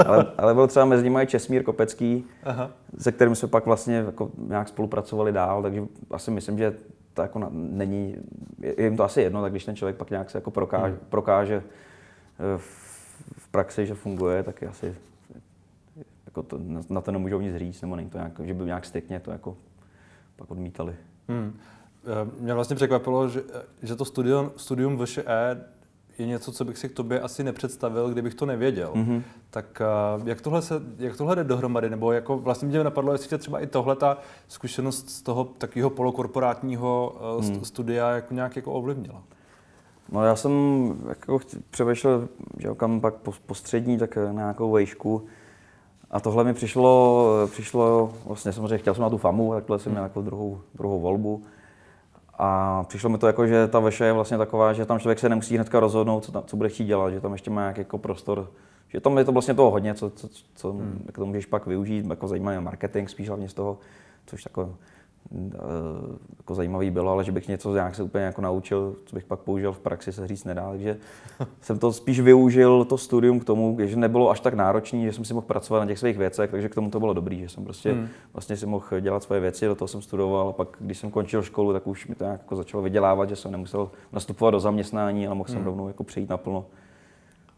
Ale, 0.06 0.26
ale 0.38 0.54
byl 0.54 0.66
třeba 0.66 0.84
mezi 0.84 1.04
nimi 1.04 1.22
i 1.22 1.26
Česmír 1.26 1.62
Kopecký, 1.62 2.24
Aha. 2.44 2.70
se 2.98 3.12
kterým 3.12 3.34
jsme 3.34 3.48
pak 3.48 3.66
vlastně 3.66 3.96
jako 3.96 4.30
nějak 4.38 4.68
spolupracovali 4.68 5.32
dál, 5.32 5.62
takže 5.62 5.82
asi 6.10 6.30
myslím, 6.30 6.58
že 6.58 6.74
to 7.14 7.22
jako 7.22 7.48
není, 7.52 8.16
je 8.58 8.84
jim 8.84 8.96
to 8.96 9.04
asi 9.04 9.20
jedno, 9.20 9.42
tak 9.42 9.52
když 9.52 9.64
ten 9.64 9.76
člověk 9.76 9.96
pak 9.96 10.10
nějak 10.10 10.30
se 10.30 10.38
jako 10.38 10.50
prokáže, 10.50 10.94
hmm. 10.94 11.06
prokáže 11.08 11.54
eh, 11.54 12.58
v 13.38 13.48
praxi, 13.50 13.86
že 13.86 13.94
funguje, 13.94 14.42
tak 14.42 14.62
je 14.62 14.68
asi 14.68 14.94
jako 16.38 16.48
to, 16.48 16.58
na 16.94 17.00
to 17.00 17.12
nemůžou 17.12 17.40
nic 17.40 17.56
říct, 17.56 17.82
nebo 17.82 17.96
není 17.96 18.10
to 18.10 18.18
nějak, 18.18 18.40
že 18.44 18.54
by 18.54 18.64
nějak 18.64 18.84
stykně 18.84 19.20
to 19.20 19.30
jako 19.30 19.56
pak 20.36 20.50
odmítali. 20.50 20.94
Hmm. 21.28 21.58
Eh, 22.04 22.40
mě 22.40 22.54
vlastně 22.54 22.76
překvapilo, 22.76 23.28
že, 23.28 23.42
že 23.82 23.96
to 23.96 24.04
studium, 24.04 24.50
studium 24.56 25.06
VŠE 25.06 25.64
je 26.18 26.26
něco, 26.26 26.52
co 26.52 26.64
bych 26.64 26.78
si 26.78 26.88
k 26.88 26.92
tobě 26.92 27.20
asi 27.20 27.44
nepředstavil, 27.44 28.10
kdybych 28.10 28.34
to 28.34 28.46
nevěděl. 28.46 28.92
Mm-hmm. 28.94 29.22
Tak 29.50 29.80
eh, 29.80 30.22
jak 30.24 30.40
tohle, 30.40 30.62
se, 30.62 30.82
jak 30.98 31.16
tohle 31.16 31.36
jde 31.36 31.44
dohromady? 31.44 31.90
Nebo 31.90 32.12
jako 32.12 32.38
vlastně 32.38 32.68
mě 32.68 32.84
napadlo, 32.84 33.12
jestli 33.12 33.28
tě 33.28 33.38
třeba 33.38 33.60
i 33.60 33.66
tohle 33.66 33.96
ta 33.96 34.18
zkušenost 34.48 35.10
z 35.10 35.22
toho 35.22 35.44
takového 35.44 35.90
polokorporátního 35.90 37.20
mm. 37.40 37.64
studia 37.64 38.10
jako 38.10 38.34
nějak 38.34 38.56
jako 38.56 38.72
ovlivnila? 38.72 39.22
No 40.12 40.24
já 40.24 40.36
jsem 40.36 40.52
jako 41.08 41.40
převešel, 41.70 42.28
že 42.58 42.68
kam 42.76 43.00
pak 43.00 43.14
po, 43.14 43.32
po 43.46 43.54
střední, 43.54 43.98
tak 43.98 44.16
na 44.16 44.32
nějakou 44.32 44.72
vejšku, 44.72 45.26
a 46.10 46.20
tohle 46.20 46.44
mi 46.44 46.54
přišlo, 46.54 47.26
přišlo 47.50 48.12
vlastně 48.24 48.52
samozřejmě 48.52 48.78
chtěl 48.78 48.94
jsem 48.94 49.02
na 49.02 49.10
tu 49.10 49.18
FAMu, 49.18 49.54
takhle 49.54 49.78
jsem 49.78 49.92
měl 49.92 50.04
jako 50.04 50.22
druhou, 50.22 50.60
druhou 50.74 51.00
volbu. 51.00 51.42
A 52.38 52.84
přišlo 52.84 53.10
mi 53.10 53.18
to 53.18 53.26
jako, 53.26 53.46
že 53.46 53.68
ta 53.68 53.80
veše 53.80 54.04
je 54.04 54.12
vlastně 54.12 54.38
taková, 54.38 54.72
že 54.72 54.86
tam 54.86 55.00
člověk 55.00 55.18
se 55.18 55.28
nemusí 55.28 55.54
hnedka 55.54 55.80
rozhodnout, 55.80 56.24
co, 56.24 56.32
tam, 56.32 56.42
co 56.46 56.56
bude 56.56 56.68
chtít 56.68 56.84
dělat, 56.84 57.10
že 57.10 57.20
tam 57.20 57.32
ještě 57.32 57.50
má 57.50 57.60
nějaký 57.60 57.80
jako 57.80 57.98
prostor, 57.98 58.50
že 58.88 59.00
tam 59.00 59.18
je 59.18 59.24
to 59.24 59.32
vlastně 59.32 59.54
toho 59.54 59.70
hodně, 59.70 59.94
co, 59.94 60.10
co, 60.10 60.28
co 60.54 60.72
hmm. 60.72 61.02
jako 61.06 61.20
to 61.20 61.26
můžeš 61.26 61.46
pak 61.46 61.66
využít, 61.66 62.06
jako 62.10 62.28
zajímavý 62.28 62.58
marketing 62.58 63.08
spíš 63.08 63.28
hlavně 63.28 63.48
z 63.48 63.54
toho, 63.54 63.78
což 64.26 64.42
takové 64.42 64.68
jako 66.38 66.54
zajímavý 66.54 66.90
bylo, 66.90 67.12
ale 67.12 67.24
že 67.24 67.32
bych 67.32 67.48
něco 67.48 67.74
nějak 67.74 67.94
se 67.94 68.02
úplně 68.02 68.24
jako 68.24 68.40
naučil, 68.40 68.96
co 69.04 69.16
bych 69.16 69.24
pak 69.24 69.40
použil 69.40 69.72
v 69.72 69.80
praxi, 69.80 70.12
se 70.12 70.26
říct 70.26 70.44
nedá. 70.44 70.70
Takže 70.70 70.96
jsem 71.60 71.78
to 71.78 71.92
spíš 71.92 72.20
využil, 72.20 72.84
to 72.84 72.98
studium 72.98 73.40
k 73.40 73.44
tomu, 73.44 73.76
že 73.80 73.96
nebylo 73.96 74.30
až 74.30 74.40
tak 74.40 74.54
náročné, 74.54 75.04
že 75.04 75.12
jsem 75.12 75.24
si 75.24 75.34
mohl 75.34 75.46
pracovat 75.46 75.80
na 75.80 75.86
těch 75.86 75.98
svých 75.98 76.18
věcech, 76.18 76.50
takže 76.50 76.68
k 76.68 76.74
tomu 76.74 76.90
to 76.90 77.00
bylo 77.00 77.14
dobrý, 77.14 77.40
že 77.40 77.48
jsem 77.48 77.64
prostě 77.64 77.92
hmm. 77.92 78.08
vlastně 78.32 78.56
si 78.56 78.66
mohl 78.66 79.00
dělat 79.00 79.22
svoje 79.22 79.40
věci, 79.40 79.66
do 79.66 79.74
toho 79.74 79.88
jsem 79.88 80.02
studoval 80.02 80.48
a 80.48 80.52
pak, 80.52 80.68
když 80.80 80.98
jsem 80.98 81.10
končil 81.10 81.42
školu, 81.42 81.72
tak 81.72 81.86
už 81.86 82.06
mi 82.06 82.14
to 82.14 82.24
nějak 82.24 82.40
jako 82.40 82.56
začalo 82.56 82.82
vydělávat, 82.82 83.28
že 83.28 83.36
jsem 83.36 83.52
nemusel 83.52 83.90
nastupovat 84.12 84.52
do 84.52 84.60
zaměstnání, 84.60 85.26
ale 85.26 85.34
mohl 85.34 85.48
hmm. 85.48 85.56
jsem 85.58 85.64
rovnou 85.64 85.88
jako 85.88 86.04
přejít 86.04 86.30
naplno 86.30 86.66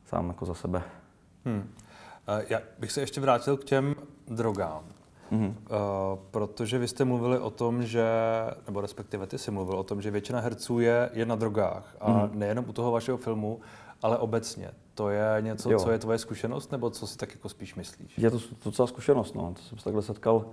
sám 0.06 0.28
jako 0.28 0.46
za 0.46 0.54
sebe. 0.54 0.82
Hmm. 1.44 1.68
Já 2.48 2.60
bych 2.78 2.92
se 2.92 3.00
ještě 3.00 3.20
vrátil 3.20 3.56
k 3.56 3.64
těm 3.64 3.94
drogám. 4.28 4.82
Mm-hmm. 5.32 5.48
Uh, 5.48 6.18
protože 6.30 6.78
vy 6.78 6.88
jste 6.88 7.04
mluvili 7.04 7.38
o 7.38 7.50
tom, 7.50 7.82
že, 7.82 8.04
nebo 8.66 8.80
respektive 8.80 9.26
ty 9.26 9.38
jsi 9.38 9.50
mluvil 9.50 9.78
o 9.78 9.82
tom, 9.82 10.02
že 10.02 10.10
většina 10.10 10.40
herců 10.40 10.80
je, 10.80 11.10
je 11.12 11.26
na 11.26 11.36
drogách. 11.36 11.96
A 12.00 12.12
mm-hmm. 12.12 12.30
nejenom 12.34 12.64
u 12.68 12.72
toho 12.72 12.92
vašeho 12.92 13.18
filmu, 13.18 13.60
ale 14.02 14.18
obecně. 14.18 14.70
To 14.94 15.10
je 15.10 15.36
něco, 15.40 15.70
jo. 15.70 15.78
co 15.78 15.90
je 15.90 15.98
tvoje 15.98 16.18
zkušenost, 16.18 16.72
nebo 16.72 16.90
co 16.90 17.06
si 17.06 17.18
tak 17.18 17.34
jako 17.34 17.48
spíš 17.48 17.74
myslíš? 17.74 18.18
Je 18.18 18.30
to 18.30 18.38
docela 18.64 18.86
zkušenost, 18.86 19.34
no. 19.34 19.54
To 19.56 19.62
jsem 19.62 19.78
se 19.78 19.84
takhle 19.84 20.02
setkal. 20.02 20.44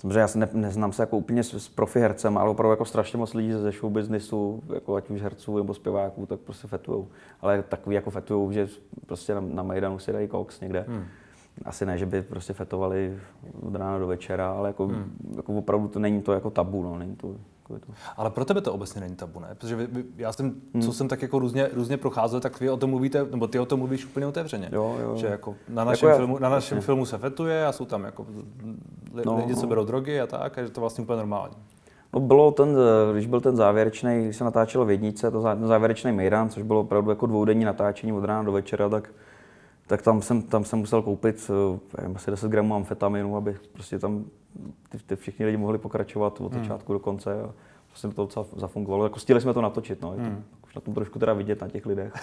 Samozřejmě 0.00 0.20
já 0.20 0.28
se 0.28 0.38
ne, 0.38 0.48
neznám 0.52 0.92
se 0.92 1.02
jako 1.02 1.16
úplně 1.16 1.44
s, 1.44 1.54
s 1.54 1.68
profi 1.68 2.00
hercem, 2.00 2.38
ale 2.38 2.50
opravdu 2.50 2.70
jako 2.70 2.84
strašně 2.84 3.18
moc 3.18 3.34
lidí 3.34 3.52
ze 3.52 3.72
show 3.72 3.92
businessu, 3.92 4.62
jako 4.74 4.94
ať 4.94 5.10
už 5.10 5.22
herců 5.22 5.56
nebo 5.56 5.74
zpěváků, 5.74 6.26
tak 6.26 6.40
prostě 6.40 6.68
fetujou. 6.68 7.08
Ale 7.40 7.62
takový 7.62 7.96
jako 7.96 8.10
fetujou, 8.10 8.52
že 8.52 8.68
prostě 9.06 9.34
na, 9.34 9.40
na 9.40 9.62
Majdanu 9.62 9.98
si 9.98 10.12
dají 10.12 10.28
koks 10.28 10.60
někde. 10.60 10.84
Hmm 10.88 11.04
asi 11.64 11.86
ne, 11.86 11.98
že 11.98 12.06
by 12.06 12.22
prostě 12.22 12.52
fetovali 12.52 13.18
od 13.62 13.74
rána 13.74 13.98
do 13.98 14.06
večera, 14.06 14.52
ale 14.52 14.68
jako, 14.68 14.86
hmm. 14.86 15.34
jako 15.36 15.52
opravdu 15.52 15.88
to 15.88 15.98
není 15.98 16.22
to 16.22 16.32
jako 16.32 16.50
tabu, 16.50 16.82
no, 16.82 16.98
není 16.98 17.16
to, 17.16 17.28
jako 17.28 17.86
to. 17.86 17.92
Ale 18.16 18.30
pro 18.30 18.44
tebe 18.44 18.60
to 18.60 18.72
obecně 18.72 19.00
není 19.00 19.16
tabu, 19.16 19.40
ne? 19.40 19.48
Protože 19.58 19.76
vy, 19.76 19.86
vy, 19.86 20.04
já 20.16 20.32
jsem, 20.32 20.54
hmm. 20.74 20.82
co 20.82 20.92
jsem 20.92 21.08
tak 21.08 21.22
jako 21.22 21.38
různě, 21.38 21.68
různě 21.72 21.96
procházel, 21.96 22.40
tak 22.40 22.60
vy 22.60 22.70
o 22.70 22.76
tom 22.76 22.90
mluvíte, 22.90 23.26
nebo 23.30 23.46
ty 23.46 23.58
o 23.58 23.66
tom 23.66 23.78
mluvíš 23.78 24.06
úplně 24.06 24.26
otevřeně. 24.26 24.68
Jo, 24.72 24.96
jo. 25.02 25.16
Že 25.16 25.26
jako 25.26 25.54
na 25.68 25.84
našem, 25.84 26.08
jako 26.08 26.18
filmu, 26.18 26.38
na 26.38 26.48
našem 26.48 26.80
filmu 26.80 27.06
se 27.06 27.18
fetuje 27.18 27.66
a 27.66 27.72
jsou 27.72 27.84
tam 27.84 28.04
jako 28.04 28.26
li, 29.14 29.22
no, 29.26 29.36
lidi, 29.36 29.54
co 29.54 29.62
no. 29.62 29.68
berou 29.68 29.84
drogy 29.84 30.20
a 30.20 30.26
tak, 30.26 30.58
a 30.58 30.62
že 30.62 30.70
to 30.70 30.80
vlastně 30.80 31.02
úplně 31.02 31.16
normální. 31.16 31.54
No 32.14 32.20
bylo 32.20 32.50
ten, 32.50 32.76
když 33.12 33.26
byl 33.26 33.40
ten 33.40 33.56
závěrečný, 33.56 34.24
když 34.24 34.36
se 34.36 34.44
natáčelo 34.44 34.84
v 34.84 34.90
jednice, 34.90 35.30
to 35.30 35.40
závěrečný 35.40 36.12
Mejdan, 36.12 36.48
což 36.48 36.62
bylo 36.62 36.80
opravdu 36.80 37.10
jako 37.10 37.26
dvoudenní 37.26 37.64
natáčení 37.64 38.12
od 38.12 38.24
rána 38.24 38.42
do 38.42 38.52
večera, 38.52 38.88
tak 38.88 39.10
tak 39.86 40.02
tam 40.02 40.22
jsem, 40.22 40.42
tam 40.42 40.64
jsem 40.64 40.78
musel 40.78 41.02
koupit 41.02 41.50
eh, 41.50 42.00
nevím, 42.00 42.16
asi 42.16 42.30
10 42.30 42.50
gramů 42.50 42.74
amfetaminu, 42.74 43.36
aby 43.36 43.56
prostě 43.72 43.98
tam 43.98 44.24
ty, 44.88 44.98
ty 44.98 45.16
všichni 45.16 45.46
lidi 45.46 45.56
mohli 45.56 45.78
pokračovat 45.78 46.40
od 46.40 46.52
hmm. 46.52 46.62
začátku 46.62 46.92
hmm. 46.92 46.98
do 46.98 47.04
konce. 47.04 47.42
A 47.42 47.50
prostě 47.88 48.08
to 48.08 48.22
docela 48.22 48.46
zafungovalo. 48.56 49.04
Jako 49.04 49.18
stihli 49.18 49.40
jsme 49.40 49.54
to 49.54 49.60
natočit, 49.60 50.02
no. 50.02 50.10
Hmm. 50.10 50.36
To, 50.36 50.66
už 50.66 50.74
na 50.74 50.80
tom 50.80 50.94
trošku 50.94 51.18
teda 51.18 51.32
vidět 51.32 51.60
na 51.60 51.68
těch 51.68 51.86
lidech. 51.86 52.12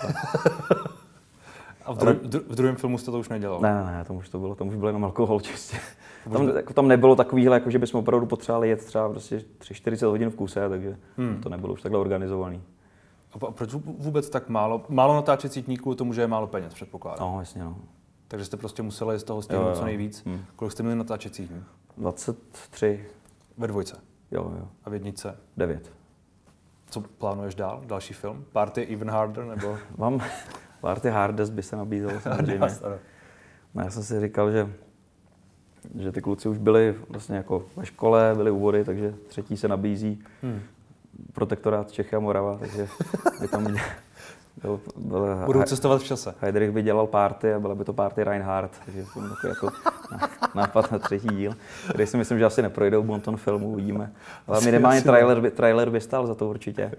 A 1.85 1.93
v, 1.93 1.97
dru- 1.97 2.43
v 2.49 2.55
druhém 2.55 2.75
filmu 2.75 2.97
jste 2.97 3.11
to 3.11 3.19
už 3.19 3.29
nedělal? 3.29 3.59
Ne, 3.59 3.83
ne, 3.83 4.05
tam 4.07 4.15
už 4.15 4.29
to 4.29 4.39
bylo, 4.39 4.55
tam 4.55 4.67
už 4.67 4.75
byl 4.75 4.87
jenom 4.87 5.05
alkohol 5.05 5.41
čistě. 5.41 5.77
Tam, 6.33 6.49
jako, 6.55 6.73
tam 6.73 6.87
nebylo 6.87 7.15
takovýhle, 7.15 7.55
jako, 7.55 7.69
že 7.69 7.79
bychom 7.79 7.99
opravdu 7.99 8.25
potřebovali 8.25 8.69
jet 8.69 8.85
třeba 8.85 9.09
prostě 9.09 9.41
3-40 9.59 10.07
hodin 10.07 10.29
v 10.29 10.35
kuse, 10.35 10.69
takže 10.69 10.97
hmm. 11.17 11.41
to 11.43 11.49
nebylo 11.49 11.73
už 11.73 11.81
takhle 11.81 11.99
organizovaný. 11.99 12.61
A 13.33 13.51
proč 13.51 13.73
vůbec 13.73 14.29
tak 14.29 14.49
málo? 14.49 14.85
Málo 14.89 15.15
natáčecích 15.15 15.65
dní 15.65 15.77
kvůli 15.77 15.95
tomu, 15.95 16.13
že 16.13 16.21
je 16.21 16.27
málo 16.27 16.47
peněz, 16.47 16.73
předpokládám. 16.73 17.33
No, 17.33 17.39
jasně, 17.39 17.63
no. 17.63 17.77
Takže 18.27 18.45
jste 18.45 18.57
prostě 18.57 18.81
museli 18.81 19.19
z 19.19 19.23
toho 19.23 19.41
stihnout 19.41 19.77
co 19.77 19.85
nejvíc. 19.85 20.25
Hmm. 20.25 20.45
Kolik 20.55 20.71
jste 20.71 20.83
měli 20.83 20.95
natáčecích 20.97 21.47
dní? 21.47 21.63
23. 21.97 23.05
Ve 23.57 23.67
dvojce? 23.67 23.97
Jo, 24.31 24.51
jo. 24.59 24.67
A 24.83 24.89
v 24.89 24.93
jednice? 24.93 25.37
9. 25.57 25.93
Co 26.89 27.01
plánuješ 27.01 27.55
dál? 27.55 27.81
Další 27.85 28.13
film? 28.13 28.45
Party 28.51 28.87
Even 28.93 29.09
Harder? 29.09 29.45
Nebo... 29.45 29.77
Mám 29.97 30.21
Party 30.81 31.09
Hardest 31.09 31.53
by 31.53 31.63
se 31.63 31.75
nabízelo 31.75 32.19
samozřejmě. 32.23 32.67
no, 33.73 33.83
já 33.83 33.89
jsem 33.89 34.03
si 34.03 34.19
říkal, 34.19 34.51
že 34.51 34.73
že 35.95 36.11
ty 36.11 36.21
kluci 36.21 36.49
už 36.49 36.57
byli 36.57 36.95
vlastně 37.09 37.37
jako 37.37 37.65
ve 37.75 37.85
škole, 37.85 38.33
byli 38.35 38.51
u 38.51 38.59
vody, 38.59 38.85
takže 38.85 39.15
třetí 39.27 39.57
se 39.57 39.67
nabízí. 39.67 40.23
Hmm 40.41 40.61
protektorát 41.33 41.91
Čechy 41.91 42.15
a 42.15 42.19
Morava, 42.19 42.57
takže 42.57 42.87
by 43.41 43.47
tam 43.47 43.63
byl, 43.63 44.79
byl, 44.95 45.27
Budou 45.45 45.63
cestovat 45.63 46.01
v 46.01 46.03
čase. 46.03 46.35
Heidrich 46.41 46.71
by 46.71 46.81
dělal 46.81 47.07
party 47.07 47.53
a 47.53 47.59
byla 47.59 47.75
by 47.75 47.85
to 47.85 47.93
party 47.93 48.23
Reinhardt, 48.23 48.71
takže 48.85 49.03
to 49.13 49.29
takový 49.29 49.49
jako 49.49 49.69
nápad 50.55 50.91
na 50.91 50.99
třetí 50.99 51.27
díl, 51.27 51.53
který 51.89 52.07
si 52.07 52.17
myslím, 52.17 52.39
že 52.39 52.45
asi 52.45 52.61
neprojdou 52.61 53.03
bonton 53.03 53.37
filmu, 53.37 53.69
uvidíme. 53.69 54.11
Ale 54.47 54.61
minimálně 54.61 55.01
trailer 55.01 55.41
by, 55.41 55.51
trailer 55.51 55.89
by 55.89 56.01
stál 56.01 56.27
za 56.27 56.35
to 56.35 56.47
určitě. 56.47 56.91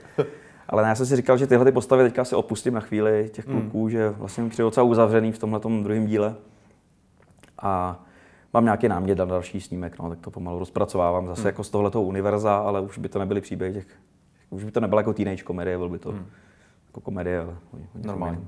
Ale 0.69 0.83
já 0.83 0.95
jsem 0.95 1.07
si 1.07 1.17
říkal, 1.17 1.39
že 1.39 1.47
tyhle 1.47 1.65
ty 1.65 1.73
postavy 1.73 2.03
teďka 2.03 2.25
si 2.25 2.35
opustím 2.35 2.75
na 2.75 2.81
chvíli 2.81 3.31
těch 3.33 3.45
kluků, 3.45 3.85
mm. 3.85 3.91
že 3.91 4.09
vlastně 4.09 4.49
přijde 4.49 4.65
docela 4.65 4.85
uzavřený 4.85 5.33
v 5.33 5.39
tomhle 5.39 5.61
druhém 5.61 6.07
díle. 6.07 6.35
A 7.63 8.03
mám 8.55 8.65
nějaký 8.65 8.89
námět 8.89 9.19
na 9.19 9.25
další 9.25 9.61
snímek, 9.61 9.99
no, 9.99 10.09
tak 10.09 10.19
to 10.21 10.31
pomalu 10.31 10.59
rozpracovávám 10.59 11.27
zase 11.27 11.41
hmm. 11.41 11.47
jako 11.47 11.65
z 11.65 11.71
tohoto 11.71 12.03
univerza, 12.03 12.57
ale 12.57 12.81
už 12.81 12.99
by 12.99 13.09
to 13.09 13.19
nebyly 13.19 13.41
příběhy 13.41 13.75
těch 13.75 13.87
Už 14.51 14.65
by 14.65 14.71
to 14.71 14.81
nebyla 14.81 15.01
jako 15.01 15.13
teenage 15.13 15.43
komedie, 15.43 15.79
byl 15.79 15.89
by 15.89 15.99
to 15.99 16.11
hmm. 16.11 16.27
jako 16.87 17.01
komedie, 17.01 17.41
ale 17.41 17.55
Normálně. 17.95 18.41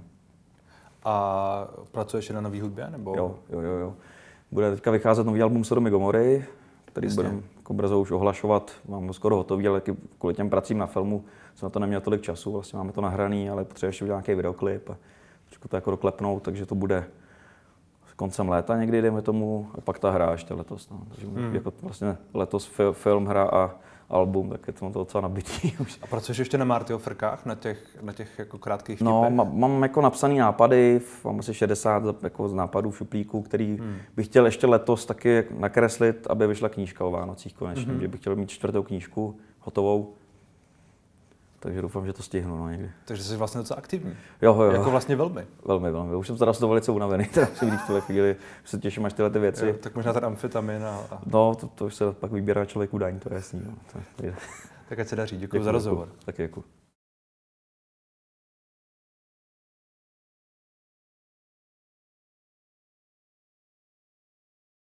A 1.04 1.68
pracuješ 1.90 2.30
na 2.30 2.40
nový 2.40 2.60
hudbě? 2.60 2.90
Nebo? 2.90 3.14
Jo, 3.16 3.34
jo, 3.50 3.60
jo, 3.60 3.72
jo. 3.72 3.94
Bude 4.52 4.70
teďka 4.70 4.90
vycházet 4.90 5.26
nový 5.26 5.42
album 5.42 5.64
Sodomy 5.64 5.90
Gomory, 5.90 6.44
který 6.84 7.08
budeme 7.14 7.40
jako 7.56 7.74
brzo 7.74 8.00
už 8.00 8.10
ohlašovat. 8.10 8.72
Mám 8.88 9.06
ho 9.06 9.12
skoro 9.12 9.36
hotový, 9.36 9.68
ale 9.68 9.82
kvůli 10.18 10.34
těm 10.34 10.50
pracím 10.50 10.78
na 10.78 10.86
filmu 10.86 11.24
jsem 11.54 11.66
na 11.66 11.70
to 11.70 11.78
neměl 11.78 12.00
tolik 12.00 12.22
času. 12.22 12.52
Vlastně 12.52 12.76
máme 12.76 12.92
to 12.92 13.00
nahraný, 13.00 13.50
ale 13.50 13.64
potřebujeme 13.64 13.88
ještě 13.88 14.04
udělat 14.04 14.16
nějaký 14.16 14.34
videoklip 14.34 14.90
a 14.90 14.96
trošku 15.46 15.68
to 15.68 15.76
jako 15.76 15.90
doklepnout, 15.90 16.42
takže 16.42 16.66
to 16.66 16.74
bude 16.74 17.04
koncem 18.22 18.48
léta 18.48 18.76
někdy, 18.76 19.02
dejme 19.02 19.22
tomu, 19.22 19.68
a 19.74 19.80
pak 19.80 19.98
ta 19.98 20.10
hra 20.10 20.32
ještě 20.32 20.54
letos. 20.54 20.90
No. 20.90 21.00
Takže 21.08 21.26
hmm. 21.26 21.54
jako 21.54 21.72
vlastně 21.82 22.16
letos 22.34 22.66
fil, 22.66 22.92
film, 22.92 23.26
hra 23.26 23.42
a 23.42 23.70
album, 24.10 24.50
tak 24.50 24.66
je 24.66 24.72
to 24.72 24.88
docela 24.88 25.20
nabitý 25.20 25.72
už. 25.80 25.98
A 26.02 26.06
pracuješ 26.06 26.38
ještě 26.38 26.58
na 26.58 26.64
Martyho 26.64 26.98
frkách, 26.98 27.46
na 27.46 27.54
těch, 27.54 27.98
na 28.02 28.12
těch 28.12 28.38
jako 28.38 28.58
krátkých 28.58 29.00
no, 29.00 29.20
vtipech? 29.20 29.36
No, 29.36 29.44
mám, 29.44 29.58
mám 29.58 29.82
jako 29.82 30.00
napsaný 30.00 30.38
nápady, 30.38 31.00
mám 31.24 31.38
asi 31.38 31.54
60 31.54 32.02
jako 32.22 32.48
z 32.48 32.54
nápadů 32.54 32.90
v 32.90 32.96
šuplíku, 32.96 33.42
který 33.42 33.76
hmm. 33.76 33.96
bych 34.16 34.26
chtěl 34.26 34.44
ještě 34.44 34.66
letos 34.66 35.06
taky 35.06 35.44
nakreslit, 35.58 36.26
aby 36.30 36.46
vyšla 36.46 36.68
knížka 36.68 37.04
o 37.04 37.10
Vánocích 37.10 37.54
konečně, 37.54 37.92
hmm. 37.92 38.00
že 38.00 38.08
bych 38.08 38.20
chtěl 38.20 38.36
mít 38.36 38.50
čtvrtou 38.50 38.82
knížku 38.82 39.36
hotovou 39.60 40.14
takže 41.62 41.82
doufám, 41.82 42.06
že 42.06 42.12
to 42.12 42.22
stihnu 42.22 42.56
no, 42.56 42.68
někdy. 42.68 42.90
Takže 43.04 43.24
jsi 43.24 43.36
vlastně 43.36 43.58
docela 43.58 43.78
aktivní. 43.78 44.16
Jo, 44.42 44.62
jo. 44.62 44.72
Jako 44.72 44.90
vlastně 44.90 45.16
velmi. 45.16 45.46
Velmi, 45.64 45.90
velmi. 45.90 46.16
Už 46.16 46.26
jsem 46.26 46.36
teda 46.36 46.52
z 46.52 46.58
toho 46.58 46.70
velice 46.70 46.92
unavený, 46.92 47.24
teda 47.34 47.46
říct 47.46 47.82
v 47.82 47.86
tuhle 47.86 48.00
chvíli, 48.00 48.36
se 48.64 48.78
těším 48.78 49.06
až 49.06 49.12
tyhle 49.12 49.30
ty 49.30 49.38
věci. 49.38 49.66
Jo, 49.66 49.74
tak 49.80 49.94
možná 49.94 50.12
ten 50.12 50.24
amfetamin 50.24 50.84
a... 50.84 51.22
No, 51.26 51.54
to, 51.54 51.68
to 51.68 51.86
už 51.86 51.94
se 51.94 52.12
pak 52.12 52.32
vybírá 52.32 52.64
člověk 52.64 52.94
údajně, 52.94 53.20
to 53.20 53.28
je 53.28 53.34
jasný. 53.34 53.62
No. 53.66 53.74
tak 54.88 54.98
ať 54.98 55.08
se 55.08 55.16
daří, 55.16 55.36
děkuji 55.36 55.62
za 55.62 55.72
rozhovor. 55.72 56.08
Tak 56.24 56.36
děkuji. 56.36 56.64